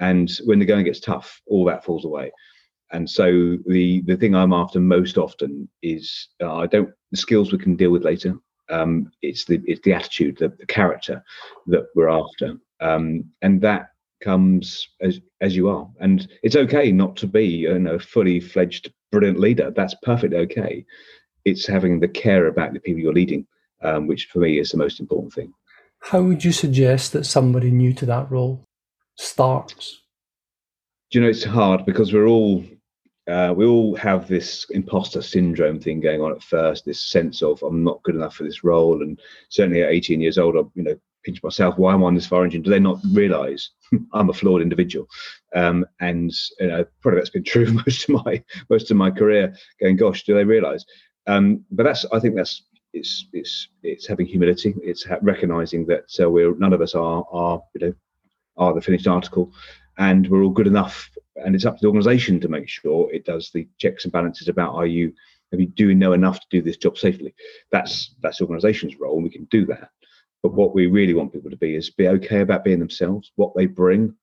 And 0.00 0.30
when 0.44 0.58
the 0.58 0.64
going 0.64 0.84
gets 0.84 1.00
tough 1.00 1.40
all 1.46 1.64
that 1.66 1.84
falls 1.84 2.04
away. 2.04 2.32
And 2.92 3.08
so 3.08 3.58
the 3.66 4.02
the 4.02 4.16
thing 4.16 4.34
i'm 4.34 4.52
after 4.52 4.80
most 4.80 5.16
often 5.18 5.68
is 5.82 6.28
uh, 6.42 6.56
i 6.56 6.66
don't 6.66 6.90
the 7.10 7.16
skills 7.16 7.52
we 7.52 7.58
can 7.58 7.76
deal 7.76 7.90
with 7.90 8.04
later. 8.04 8.34
Um, 8.68 9.10
it's 9.22 9.44
the 9.44 9.60
it's 9.66 9.80
the 9.82 9.92
attitude 9.92 10.38
the, 10.38 10.48
the 10.48 10.66
character 10.66 11.22
that 11.66 11.86
we're 11.94 12.08
after. 12.08 12.56
Um, 12.80 13.24
and 13.42 13.60
that 13.62 13.88
comes 14.20 14.88
as 15.00 15.20
as 15.40 15.56
you 15.56 15.68
are. 15.68 15.88
And 16.00 16.28
it's 16.42 16.56
okay 16.56 16.92
not 16.92 17.16
to 17.16 17.26
be 17.26 17.44
you 17.44 17.78
know 17.78 17.98
fully 17.98 18.40
fledged 18.40 18.92
brilliant 19.12 19.40
leader. 19.40 19.72
That's 19.74 19.94
perfectly 20.02 20.38
okay. 20.38 20.84
It's 21.44 21.66
having 21.66 22.00
the 22.00 22.08
care 22.08 22.46
about 22.46 22.72
the 22.72 22.80
people 22.80 23.00
you're 23.00 23.12
leading 23.12 23.46
um, 23.82 24.06
which 24.06 24.26
for 24.26 24.38
me 24.40 24.58
is 24.58 24.70
the 24.70 24.78
most 24.78 25.00
important 25.00 25.32
thing. 25.32 25.52
How 26.00 26.22
would 26.22 26.44
you 26.44 26.52
suggest 26.52 27.12
that 27.12 27.26
somebody 27.26 27.70
new 27.70 27.92
to 27.94 28.06
that 28.06 28.30
role 28.30 28.64
starts? 29.16 30.00
Do 31.10 31.18
you 31.18 31.24
know 31.24 31.30
it's 31.30 31.44
hard 31.44 31.84
because 31.84 32.12
we're 32.12 32.26
all 32.26 32.64
uh, 33.30 33.52
we 33.56 33.64
all 33.64 33.94
have 33.96 34.26
this 34.26 34.66
imposter 34.70 35.22
syndrome 35.22 35.78
thing 35.78 36.00
going 36.00 36.20
on 36.20 36.32
at 36.32 36.42
first. 36.42 36.84
This 36.84 37.00
sense 37.00 37.42
of 37.42 37.62
I'm 37.62 37.84
not 37.84 38.02
good 38.02 38.14
enough 38.14 38.34
for 38.34 38.44
this 38.44 38.64
role, 38.64 39.02
and 39.02 39.20
certainly 39.50 39.82
at 39.82 39.90
18 39.90 40.20
years 40.20 40.38
old, 40.38 40.56
I 40.56 40.60
you 40.74 40.82
know 40.82 40.96
pinch 41.24 41.42
myself. 41.42 41.76
Why 41.76 41.94
am 41.94 42.02
I 42.02 42.06
on 42.06 42.14
this 42.14 42.26
fire 42.26 42.44
engine? 42.44 42.62
Do 42.62 42.70
they 42.70 42.80
not 42.80 42.98
realise 43.12 43.70
I'm 44.12 44.30
a 44.30 44.32
flawed 44.32 44.62
individual? 44.62 45.06
Um, 45.54 45.86
and 46.00 46.32
you 46.58 46.66
know, 46.66 46.84
probably 47.02 47.20
that's 47.20 47.30
been 47.30 47.44
true 47.44 47.72
most 47.86 48.08
of 48.08 48.24
my 48.24 48.42
most 48.68 48.90
of 48.90 48.96
my 48.96 49.10
career. 49.10 49.54
Going, 49.80 49.96
gosh, 49.96 50.24
do 50.24 50.34
they 50.34 50.44
realise? 50.44 50.84
Um, 51.26 51.64
but 51.70 51.84
that's 51.84 52.04
I 52.12 52.18
think 52.18 52.34
that's 52.36 52.64
it's 52.92 53.26
it's 53.32 53.68
it's 53.82 54.06
having 54.06 54.26
humility. 54.26 54.74
It's 54.82 55.04
ha- 55.04 55.18
recognizing 55.22 55.86
that 55.86 56.10
uh, 56.20 56.30
we're 56.30 56.54
none 56.56 56.72
of 56.72 56.80
us 56.80 56.94
are 56.94 57.24
are 57.30 57.62
you 57.74 57.86
know 57.86 57.94
are 58.56 58.74
the 58.74 58.80
finished 58.80 59.06
article, 59.06 59.52
and 59.98 60.28
we're 60.28 60.42
all 60.42 60.50
good 60.50 60.66
enough. 60.66 61.10
And 61.36 61.54
it's 61.54 61.64
up 61.64 61.76
to 61.76 61.82
the 61.82 61.88
organisation 61.88 62.40
to 62.40 62.48
make 62.48 62.68
sure 62.68 63.12
it 63.12 63.24
does 63.24 63.50
the 63.52 63.66
checks 63.78 64.04
and 64.04 64.12
balances 64.12 64.48
about 64.48 64.74
are 64.74 64.86
you 64.86 65.12
are 65.52 65.58
you 65.58 65.66
doing 65.66 65.98
know 65.98 66.12
enough 66.12 66.40
to 66.40 66.46
do 66.50 66.62
this 66.62 66.76
job 66.76 66.98
safely. 66.98 67.34
That's 67.72 68.14
that's 68.22 68.38
the 68.38 68.44
organisation's 68.44 68.98
role, 68.98 69.14
and 69.14 69.24
we 69.24 69.30
can 69.30 69.44
do 69.50 69.66
that. 69.66 69.90
But 70.42 70.54
what 70.54 70.74
we 70.74 70.86
really 70.86 71.14
want 71.14 71.32
people 71.32 71.50
to 71.50 71.56
be 71.56 71.74
is 71.74 71.90
be 71.90 72.08
okay 72.08 72.40
about 72.40 72.64
being 72.64 72.78
themselves, 72.78 73.30
what 73.36 73.54
they 73.54 73.66
bring. 73.66 74.14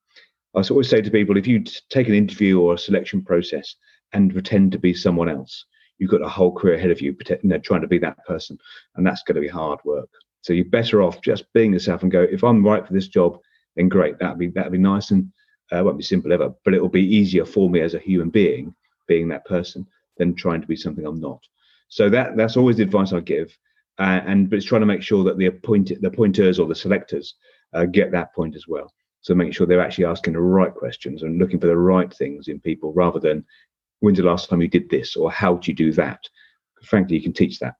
I 0.56 0.62
always 0.70 0.90
say 0.90 1.02
to 1.02 1.12
people, 1.12 1.38
if 1.38 1.46
you 1.46 1.64
take 1.90 2.08
an 2.08 2.16
interview 2.16 2.60
or 2.60 2.74
a 2.74 2.80
selection 2.80 3.22
process 3.24 3.76
and 4.14 4.34
pretend 4.34 4.72
to 4.72 4.80
be 4.80 4.94
someone 4.94 5.30
else, 5.30 5.66
you've 6.00 6.12
got 6.12 6.22
a 6.22 6.30
whole 6.30 6.52
career 6.52 6.76
ahead 6.76 6.92
of 6.92 7.02
you, 7.02 7.14
trying 7.64 7.82
to 7.82 7.88
be 7.88 8.00
that 8.00 8.26
person, 8.26 8.58
and 8.96 9.06
that's 9.06 9.24
going 9.24 9.36
to 9.36 9.42
be 9.42 9.48
hard 9.48 9.80
work. 9.86 10.10
So 10.42 10.54
you're 10.54 10.66
better 10.66 11.02
off 11.02 11.22
just 11.22 11.52
being 11.54 11.74
yourself 11.74 12.04
and 12.04 12.12
go. 12.12 12.22
If 12.22 12.44
I'm 12.44 12.66
right 12.66 12.86
for 12.86 12.94
this 12.94 13.08
job, 13.08 13.40
then 13.76 13.90
great. 13.90 14.18
That'd 14.20 14.40
be 14.40 14.48
that'd 14.48 14.72
be 14.72 14.78
nice 14.78 15.12
and 15.12 15.32
uh, 15.72 15.84
won't 15.84 15.98
be 15.98 16.04
simple 16.04 16.32
ever, 16.32 16.54
but 16.64 16.74
it 16.74 16.82
will 16.82 16.90
be 16.90 17.16
easier 17.16 17.46
for 17.46 17.70
me 17.70 17.82
as 17.82 17.94
a 17.94 18.00
human 18.00 18.30
being 18.30 18.74
being 19.08 19.28
that 19.30 19.46
person 19.46 19.86
than 20.18 20.36
trying 20.36 20.62
to 20.62 20.68
be 20.68 20.76
something 20.76 21.06
I'm 21.06 21.20
not. 21.20 21.42
So 21.90 22.10
that 22.10 22.38
that's 22.38 22.58
always 22.58 22.78
the 22.78 22.84
advice 22.84 23.14
I 23.14 23.20
give, 23.20 23.58
uh, 24.00 24.22
and 24.26 24.50
but 24.50 24.58
it's 24.58 24.66
trying 24.66 24.82
to 24.82 24.88
make 24.88 25.02
sure 25.02 25.24
that 25.24 25.38
the 25.38 25.48
appointed 25.48 26.02
the 26.02 26.12
pointers 26.12 26.60
or 26.60 26.68
the 26.68 26.76
selectors 26.76 27.36
uh, 27.74 27.86
get 27.86 28.12
that 28.12 28.34
point 28.34 28.56
as 28.56 28.68
well. 28.68 28.92
So 29.22 29.36
make 29.36 29.54
sure 29.54 29.68
they're 29.68 29.82
actually 29.82 30.06
asking 30.06 30.34
the 30.34 30.42
right 30.42 30.74
questions 30.74 31.24
and 31.24 31.38
looking 31.38 31.60
for 31.60 31.68
the 31.68 31.78
right 31.78 32.14
things 32.14 32.48
in 32.48 32.60
people 32.60 32.94
rather 32.94 33.20
than 33.20 33.46
when's 34.00 34.18
the 34.18 34.24
last 34.24 34.50
time 34.50 34.62
you 34.62 34.68
did 34.68 34.90
this 34.90 35.16
or 35.16 35.32
how 35.32 35.56
do 35.56 35.72
you 35.72 35.76
do 35.76 35.92
that. 35.94 36.20
Frankly, 36.84 37.18
you 37.18 37.24
can 37.24 37.34
teach 37.34 37.60
that. 37.60 37.76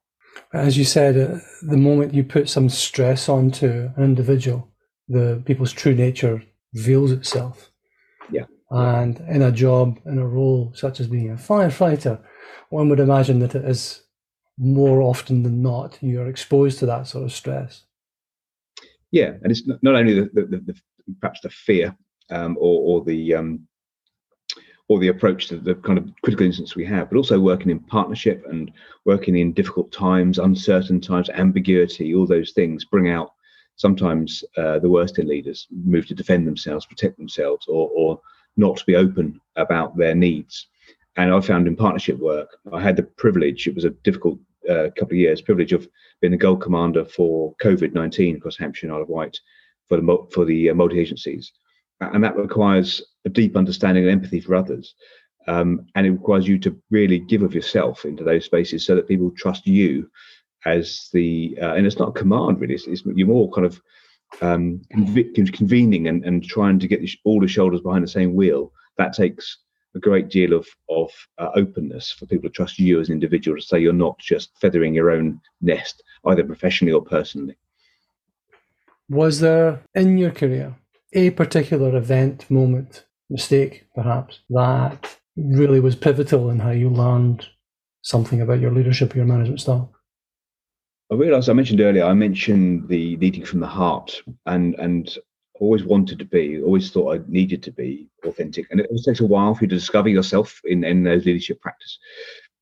As 0.52 0.78
you 0.78 0.84
said, 0.84 1.16
uh, 1.16 1.38
the 1.62 1.76
moment 1.76 2.14
you 2.14 2.24
put 2.24 2.48
some 2.48 2.68
stress 2.68 3.28
onto 3.28 3.90
an 3.96 4.04
individual, 4.04 4.68
the 5.08 5.42
people's 5.44 5.72
true 5.72 5.94
nature 5.94 6.42
reveals 6.74 7.12
itself. 7.12 7.70
Yeah. 8.30 8.44
And 8.70 9.20
in 9.28 9.42
a 9.42 9.52
job, 9.52 9.98
in 10.06 10.18
a 10.18 10.26
role 10.26 10.72
such 10.74 11.00
as 11.00 11.06
being 11.06 11.30
a 11.30 11.34
firefighter, 11.34 12.20
one 12.70 12.88
would 12.88 13.00
imagine 13.00 13.38
that 13.40 13.54
it 13.54 13.64
is 13.64 14.02
more 14.58 15.00
often 15.02 15.42
than 15.42 15.62
not 15.62 15.98
you're 16.00 16.28
exposed 16.28 16.78
to 16.80 16.86
that 16.86 17.06
sort 17.06 17.24
of 17.24 17.32
stress. 17.32 17.84
Yeah, 19.10 19.32
and 19.42 19.50
it's 19.50 19.66
not 19.66 19.94
only 19.94 20.14
the, 20.14 20.30
the, 20.34 20.42
the, 20.42 20.58
the 20.58 20.80
perhaps 21.20 21.40
the 21.40 21.50
fear 21.50 21.96
um, 22.30 22.56
or, 22.60 23.00
or, 23.00 23.04
the 23.04 23.34
um, 23.34 23.66
or 24.88 24.98
the 24.98 25.08
approach 25.08 25.48
to 25.48 25.58
the 25.58 25.74
kind 25.76 25.98
of 25.98 26.10
critical 26.22 26.46
instance 26.46 26.74
we 26.74 26.84
have, 26.84 27.10
but 27.10 27.16
also 27.16 27.38
working 27.38 27.70
in 27.70 27.78
partnership 27.78 28.44
and 28.48 28.72
working 29.04 29.36
in 29.36 29.52
difficult 29.52 29.92
times, 29.92 30.38
uncertain 30.38 31.00
times, 31.00 31.28
ambiguity, 31.30 32.14
all 32.14 32.26
those 32.26 32.52
things 32.52 32.86
bring 32.86 33.10
out 33.10 33.32
sometimes 33.76 34.44
uh, 34.56 34.78
the 34.78 34.88
worst 34.88 35.18
in 35.18 35.28
leaders 35.28 35.68
move 35.70 36.06
to 36.06 36.14
defend 36.14 36.46
themselves, 36.46 36.86
protect 36.86 37.16
themselves, 37.16 37.66
or, 37.68 37.90
or 37.94 38.20
not 38.56 38.76
to 38.76 38.84
be 38.86 38.96
open 38.96 39.40
about 39.56 39.96
their 39.96 40.14
needs. 40.14 40.66
And 41.16 41.32
I 41.32 41.40
found 41.40 41.66
in 41.66 41.76
partnership 41.76 42.18
work, 42.18 42.48
I 42.72 42.80
had 42.80 42.96
the 42.96 43.02
privilege, 43.02 43.66
it 43.66 43.74
was 43.74 43.84
a 43.84 43.90
difficult 43.90 44.38
uh, 44.68 44.88
couple 44.96 45.12
of 45.12 45.20
years, 45.20 45.40
privilege 45.40 45.72
of 45.72 45.88
being 46.20 46.32
the 46.32 46.36
gold 46.36 46.60
commander 46.60 47.04
for 47.04 47.54
COVID 47.62 47.92
19 47.92 48.36
across 48.36 48.56
Hampshire 48.56 48.86
and 48.86 48.94
Isle 48.94 49.02
of 49.02 49.08
Wight 49.08 49.38
for 49.88 50.00
the, 50.00 50.26
for 50.32 50.44
the 50.44 50.70
uh, 50.70 50.74
multi 50.74 50.98
agencies. 50.98 51.52
And 52.00 52.22
that 52.22 52.36
requires 52.36 53.02
a 53.28 53.32
deep 53.32 53.56
understanding 53.56 54.04
and 54.04 54.12
empathy 54.12 54.40
for 54.40 54.54
others. 54.54 54.94
Um, 55.46 55.86
and 55.94 56.06
it 56.06 56.10
requires 56.10 56.46
you 56.46 56.58
to 56.58 56.76
really 56.90 57.20
give 57.20 57.42
of 57.42 57.54
yourself 57.54 58.04
into 58.04 58.24
those 58.24 58.44
spaces 58.44 58.84
so 58.84 58.94
that 58.94 59.08
people 59.08 59.30
trust 59.30 59.66
you 59.66 60.10
as 60.64 61.08
the 61.12 61.56
uh, 61.62 61.74
and 61.74 61.86
it's 61.86 61.98
not 61.98 62.10
a 62.10 62.20
command 62.20 62.60
really 62.60 62.74
it's, 62.74 62.86
it's 62.86 63.02
you're 63.14 63.26
more 63.26 63.50
kind 63.50 63.66
of 63.66 63.80
um, 64.42 64.82
conv- 64.94 65.54
convening 65.54 66.08
and, 66.08 66.24
and 66.24 66.44
trying 66.44 66.78
to 66.78 66.88
get 66.88 67.00
all 67.24 67.40
the 67.40 67.48
shoulders 67.48 67.80
behind 67.80 68.04
the 68.04 68.08
same 68.08 68.34
wheel 68.34 68.72
that 68.96 69.14
takes 69.14 69.58
a 69.94 69.98
great 69.98 70.28
deal 70.28 70.52
of 70.52 70.66
of 70.88 71.10
uh, 71.38 71.50
openness 71.54 72.10
for 72.10 72.26
people 72.26 72.48
to 72.48 72.52
trust 72.52 72.78
you 72.78 73.00
as 73.00 73.08
an 73.08 73.14
individual 73.14 73.56
to 73.56 73.62
say 73.62 73.78
you're 73.78 73.92
not 73.92 74.18
just 74.18 74.50
feathering 74.60 74.94
your 74.94 75.10
own 75.10 75.40
nest 75.60 76.02
either 76.26 76.44
professionally 76.44 76.92
or 76.92 77.02
personally 77.02 77.56
was 79.08 79.40
there 79.40 79.80
in 79.94 80.18
your 80.18 80.32
career 80.32 80.74
a 81.14 81.30
particular 81.30 81.96
event 81.96 82.50
moment 82.50 83.04
mistake 83.30 83.86
perhaps 83.94 84.40
that 84.50 85.18
really 85.36 85.80
was 85.80 85.94
pivotal 85.94 86.50
in 86.50 86.58
how 86.58 86.70
you 86.70 86.88
learned 86.88 87.46
something 88.02 88.40
about 88.40 88.60
your 88.60 88.72
leadership 88.72 89.14
or 89.14 89.18
your 89.18 89.26
management 89.26 89.60
style 89.60 89.92
I 91.10 91.14
realised 91.14 91.48
I 91.48 91.54
mentioned 91.54 91.80
earlier. 91.80 92.04
I 92.04 92.12
mentioned 92.12 92.88
the 92.88 93.16
leading 93.16 93.44
from 93.44 93.60
the 93.60 93.66
heart, 93.66 94.22
and 94.44 94.74
and 94.74 95.16
always 95.60 95.82
wanted 95.82 96.18
to 96.18 96.24
be, 96.24 96.60
always 96.62 96.90
thought 96.90 97.16
I 97.16 97.20
needed 97.26 97.62
to 97.64 97.72
be 97.72 98.08
authentic. 98.24 98.66
And 98.70 98.78
it 98.78 98.86
always 98.88 99.06
takes 99.06 99.20
a 99.20 99.26
while 99.26 99.54
for 99.54 99.64
you 99.64 99.68
to 99.68 99.74
discover 99.74 100.08
yourself 100.08 100.60
in 100.64 100.84
in 100.84 101.04
those 101.04 101.24
leadership 101.24 101.60
practice, 101.60 101.98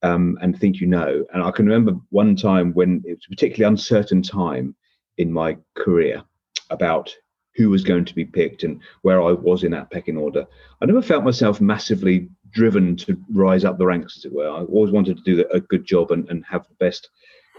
um, 0.02 0.38
and 0.42 0.58
think 0.58 0.80
you 0.80 0.86
know. 0.86 1.24
And 1.32 1.42
I 1.42 1.50
can 1.50 1.66
remember 1.66 2.00
one 2.10 2.36
time 2.36 2.72
when 2.74 3.02
it 3.04 3.14
was 3.14 3.26
a 3.26 3.30
particularly 3.30 3.72
uncertain 3.72 4.22
time 4.22 4.76
in 5.18 5.32
my 5.32 5.56
career 5.74 6.22
about 6.70 7.14
who 7.56 7.70
was 7.70 7.84
going 7.84 8.04
to 8.04 8.14
be 8.14 8.24
picked 8.24 8.62
and 8.62 8.80
where 9.02 9.20
I 9.22 9.32
was 9.32 9.64
in 9.64 9.72
that 9.72 9.90
pecking 9.90 10.16
order. 10.16 10.46
I 10.80 10.86
never 10.86 11.02
felt 11.02 11.24
myself 11.24 11.60
massively 11.60 12.28
driven 12.52 12.96
to 12.96 13.18
rise 13.32 13.64
up 13.64 13.78
the 13.78 13.86
ranks, 13.86 14.16
as 14.18 14.24
it 14.24 14.32
were. 14.32 14.48
I 14.48 14.62
always 14.62 14.92
wanted 14.92 15.16
to 15.16 15.22
do 15.22 15.44
a 15.52 15.60
good 15.60 15.84
job 15.84 16.10
and, 16.10 16.28
and 16.28 16.44
have 16.44 16.66
the 16.68 16.74
best 16.74 17.08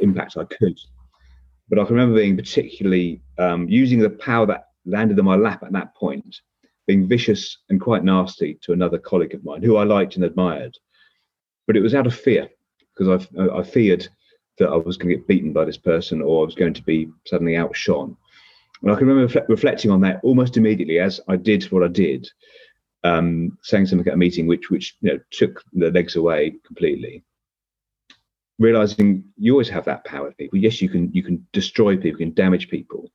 impact 0.02 0.38
I 0.38 0.46
could. 0.46 0.80
But 1.70 1.80
I 1.80 1.86
can 1.86 1.96
remember 1.96 2.20
being 2.20 2.38
particularly 2.38 3.22
um, 3.38 3.68
using 3.68 4.00
the 4.00 4.10
power 4.10 4.46
that 4.46 4.68
landed 4.86 5.20
on 5.20 5.26
my 5.26 5.36
lap 5.36 5.64
at 5.64 5.74
that 5.74 5.96
point, 5.96 6.38
being 6.86 7.08
vicious 7.08 7.58
and 7.70 7.82
quite 7.82 8.04
nasty 8.04 8.58
to 8.62 8.74
another 8.74 8.98
colleague 8.98 9.34
of 9.34 9.44
mine 9.44 9.64
who 9.64 9.78
I 9.78 9.84
liked 9.84 10.16
and 10.16 10.24
admired. 10.24 10.78
But 11.66 11.76
it 11.76 11.82
was 11.82 11.94
out 11.94 12.08
of 12.08 12.16
fear 12.16 12.48
because 12.96 13.28
I, 13.38 13.58
I 13.58 13.64
feared 13.64 14.08
that 14.60 14.70
I 14.70 14.76
was 14.76 14.98
going 14.98 15.10
to 15.10 15.16
get 15.18 15.28
beaten 15.28 15.54
by 15.54 15.66
this 15.66 15.78
person 15.78 16.22
or 16.22 16.44
I 16.44 16.46
was 16.46 16.56
going 16.56 16.74
to 16.74 16.84
be 16.84 17.10
suddenly 17.26 17.56
outshone. 17.56 18.16
And 18.82 18.92
I 18.92 18.96
can 18.96 19.08
remember 19.08 19.46
reflecting 19.50 19.92
on 19.92 20.02
that 20.02 20.20
almost 20.24 20.58
immediately 20.58 21.00
as 21.00 21.20
I 21.28 21.36
did 21.36 21.64
what 21.66 21.84
I 21.84 21.88
did, 21.88 22.30
um, 23.04 23.58
saying 23.64 23.88
something 23.88 24.08
at 24.08 24.14
a 24.14 24.18
meeting 24.18 24.48
which 24.48 24.70
which 24.70 24.96
you 25.02 25.14
know 25.14 25.20
took 25.32 25.64
the 25.74 25.92
legs 25.92 26.16
away 26.16 26.56
completely. 26.66 27.24
Realizing 28.60 29.24
you 29.38 29.54
always 29.54 29.70
have 29.70 29.86
that 29.86 30.04
power 30.06 30.32
people. 30.32 30.60
Yes 30.60 30.82
you 30.82 30.90
can 30.90 31.12
you 31.12 31.24
can 31.24 31.46
destroy 31.54 31.96
people 31.96 32.22
you 32.22 32.28
can 32.28 32.34
damage 32.34 32.70
people 32.70 33.12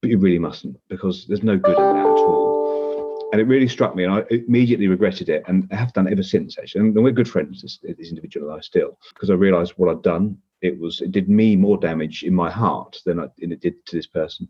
but 0.00 0.10
you 0.10 0.18
really 0.18 0.38
mustn't 0.38 0.78
because 0.88 1.26
there's 1.26 1.42
no 1.42 1.56
good 1.56 1.76
in 1.76 1.82
that 1.82 2.06
at 2.06 2.06
all. 2.06 3.28
And 3.32 3.40
it 3.40 3.46
really 3.46 3.68
struck 3.68 3.96
me 3.96 4.04
and 4.04 4.12
i 4.12 4.24
immediately 4.30 4.88
regretted 4.88 5.28
it 5.28 5.42
and 5.48 5.68
i 5.72 5.76
have 5.76 5.92
done 5.92 6.10
ever 6.10 6.22
since 6.22 6.58
actually. 6.58 6.82
And 6.82 6.94
we're 6.94 7.10
good 7.10 7.28
friends 7.28 7.62
this, 7.62 7.78
this 7.82 8.10
individual 8.10 8.50
and 8.50 8.58
i 8.58 8.60
still 8.60 8.98
because 9.14 9.30
i 9.30 9.34
realized 9.34 9.72
what 9.76 9.90
i'd 9.90 10.02
done. 10.02 10.38
It 10.62 10.78
was 10.78 11.00
it 11.00 11.12
did 11.12 11.28
me 11.28 11.56
more 11.56 11.78
damage 11.78 12.22
in 12.22 12.34
my 12.34 12.50
heart 12.50 12.98
than, 13.04 13.20
I, 13.20 13.28
than 13.38 13.52
it 13.52 13.60
did 13.60 13.84
to 13.86 13.96
this 13.96 14.06
person 14.06 14.48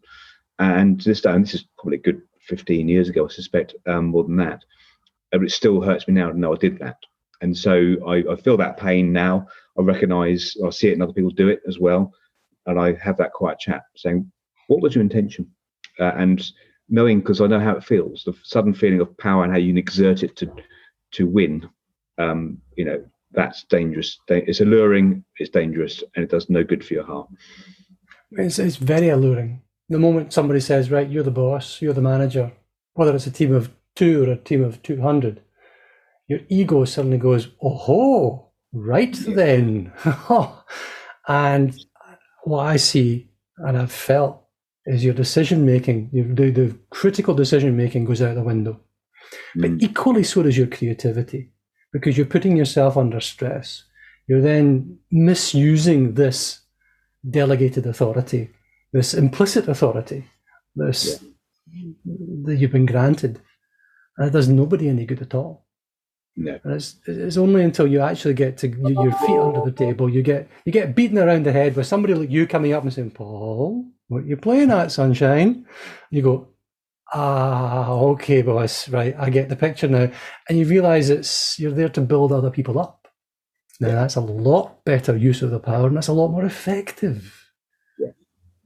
and 0.58 1.00
to 1.00 1.08
this 1.08 1.20
day 1.20 1.32
and 1.32 1.44
this 1.44 1.54
is 1.54 1.64
probably 1.78 1.98
a 1.98 2.00
good 2.00 2.22
15 2.40 2.88
years 2.88 3.08
ago 3.08 3.26
i 3.26 3.28
suspect 3.28 3.74
um, 3.86 4.06
more 4.06 4.24
than 4.24 4.36
that 4.36 4.62
but 5.32 5.42
it 5.42 5.50
still 5.50 5.80
hurts 5.80 6.06
me 6.06 6.14
now 6.14 6.30
to 6.30 6.38
know 6.38 6.54
i 6.54 6.56
did 6.56 6.78
that 6.78 6.98
and 7.42 7.56
so 7.56 7.96
I, 8.06 8.24
I 8.30 8.36
feel 8.36 8.56
that 8.56 8.78
pain 8.78 9.12
now 9.12 9.46
I 9.78 9.82
recognize, 9.82 10.56
I 10.64 10.70
see 10.70 10.88
it 10.88 10.94
in 10.94 11.02
other 11.02 11.12
people 11.12 11.30
do 11.30 11.48
it 11.48 11.60
as 11.68 11.78
well. 11.78 12.12
And 12.66 12.78
I 12.80 12.94
have 12.94 13.16
that 13.18 13.32
quiet 13.32 13.58
chat 13.58 13.82
saying, 13.96 14.30
what 14.68 14.80
was 14.80 14.94
your 14.94 15.02
intention? 15.02 15.50
Uh, 16.00 16.12
and 16.16 16.44
knowing, 16.88 17.20
because 17.20 17.40
I 17.40 17.46
know 17.46 17.60
how 17.60 17.76
it 17.76 17.84
feels, 17.84 18.24
the 18.24 18.34
sudden 18.42 18.74
feeling 18.74 19.00
of 19.00 19.16
power 19.18 19.44
and 19.44 19.52
how 19.52 19.58
you 19.58 19.76
exert 19.76 20.22
it 20.22 20.36
to, 20.36 20.50
to 21.12 21.26
win, 21.26 21.68
um, 22.18 22.58
you 22.76 22.84
know, 22.84 23.04
that's 23.32 23.64
dangerous. 23.64 24.18
It's 24.28 24.60
alluring, 24.60 25.24
it's 25.36 25.50
dangerous, 25.50 26.02
and 26.14 26.24
it 26.24 26.30
does 26.30 26.48
no 26.48 26.64
good 26.64 26.84
for 26.84 26.94
your 26.94 27.04
heart. 27.04 27.28
It's, 28.32 28.58
it's 28.58 28.76
very 28.76 29.10
alluring. 29.10 29.62
The 29.88 29.98
moment 29.98 30.32
somebody 30.32 30.60
says, 30.60 30.90
right, 30.90 31.08
you're 31.08 31.22
the 31.22 31.30
boss, 31.30 31.80
you're 31.80 31.92
the 31.92 32.00
manager, 32.00 32.52
whether 32.94 33.14
it's 33.14 33.26
a 33.26 33.30
team 33.30 33.54
of 33.54 33.70
two 33.94 34.24
or 34.24 34.32
a 34.32 34.36
team 34.36 34.64
of 34.64 34.82
200, 34.82 35.42
your 36.28 36.40
ego 36.48 36.84
suddenly 36.84 37.18
goes, 37.18 37.48
oh 37.62 37.76
ho, 37.76 38.46
Right 38.76 39.16
then. 39.26 39.90
and 41.28 41.74
what 42.44 42.66
I 42.66 42.76
see 42.76 43.30
and 43.56 43.78
I've 43.78 43.90
felt 43.90 44.42
is 44.84 45.02
your 45.02 45.14
decision 45.14 45.64
making, 45.64 46.10
the, 46.12 46.50
the 46.50 46.78
critical 46.90 47.34
decision 47.34 47.74
making 47.74 48.04
goes 48.04 48.20
out 48.20 48.34
the 48.34 48.42
window. 48.42 48.80
Mm. 49.56 49.62
But 49.62 49.82
equally 49.82 50.24
so 50.24 50.42
does 50.42 50.58
your 50.58 50.66
creativity 50.66 51.52
because 51.90 52.18
you're 52.18 52.26
putting 52.26 52.56
yourself 52.56 52.98
under 52.98 53.18
stress. 53.18 53.84
You're 54.28 54.42
then 54.42 54.98
misusing 55.10 56.14
this 56.14 56.60
delegated 57.28 57.86
authority, 57.86 58.50
this 58.92 59.14
implicit 59.14 59.68
authority, 59.68 60.24
this 60.74 61.20
yeah. 61.74 61.82
that 62.44 62.56
you've 62.56 62.72
been 62.72 62.86
granted. 62.86 63.40
And 64.16 64.28
it 64.28 64.32
does 64.32 64.48
nobody 64.48 64.88
any 64.88 65.04
good 65.04 65.22
at 65.22 65.34
all. 65.34 65.66
No. 66.36 66.58
And 66.64 66.74
it's, 66.74 66.96
it's 67.06 67.36
only 67.36 67.64
until 67.64 67.86
you 67.86 68.00
actually 68.00 68.34
get 68.34 68.58
to 68.58 68.68
your 68.68 69.12
feet 69.12 69.38
under 69.38 69.62
the 69.64 69.72
table, 69.72 70.08
you 70.08 70.22
get 70.22 70.48
you 70.64 70.72
get 70.72 70.94
beaten 70.94 71.18
around 71.18 71.46
the 71.46 71.52
head 71.52 71.76
with 71.76 71.86
somebody 71.86 72.14
like 72.14 72.30
you 72.30 72.46
coming 72.46 72.72
up 72.72 72.82
and 72.82 72.92
saying, 72.92 73.12
Paul, 73.12 73.86
what 74.08 74.24
are 74.24 74.26
you 74.26 74.36
playing 74.36 74.70
at, 74.70 74.92
sunshine? 74.92 75.66
You 76.10 76.22
go, 76.22 76.48
ah, 77.12 77.90
okay, 77.90 78.42
boss, 78.42 78.88
right, 78.88 79.14
I 79.18 79.30
get 79.30 79.48
the 79.48 79.56
picture 79.56 79.88
now. 79.88 80.10
And 80.48 80.58
you 80.58 80.66
realize 80.66 81.08
it's 81.08 81.58
you're 81.58 81.72
there 81.72 81.88
to 81.90 82.00
build 82.02 82.32
other 82.32 82.50
people 82.50 82.78
up. 82.78 83.08
Now 83.80 83.92
that's 83.92 84.16
a 84.16 84.20
lot 84.20 84.84
better 84.84 85.16
use 85.16 85.42
of 85.42 85.50
the 85.50 85.60
power 85.60 85.86
and 85.86 85.96
that's 85.96 86.08
a 86.08 86.12
lot 86.12 86.28
more 86.28 86.44
effective. 86.44 87.45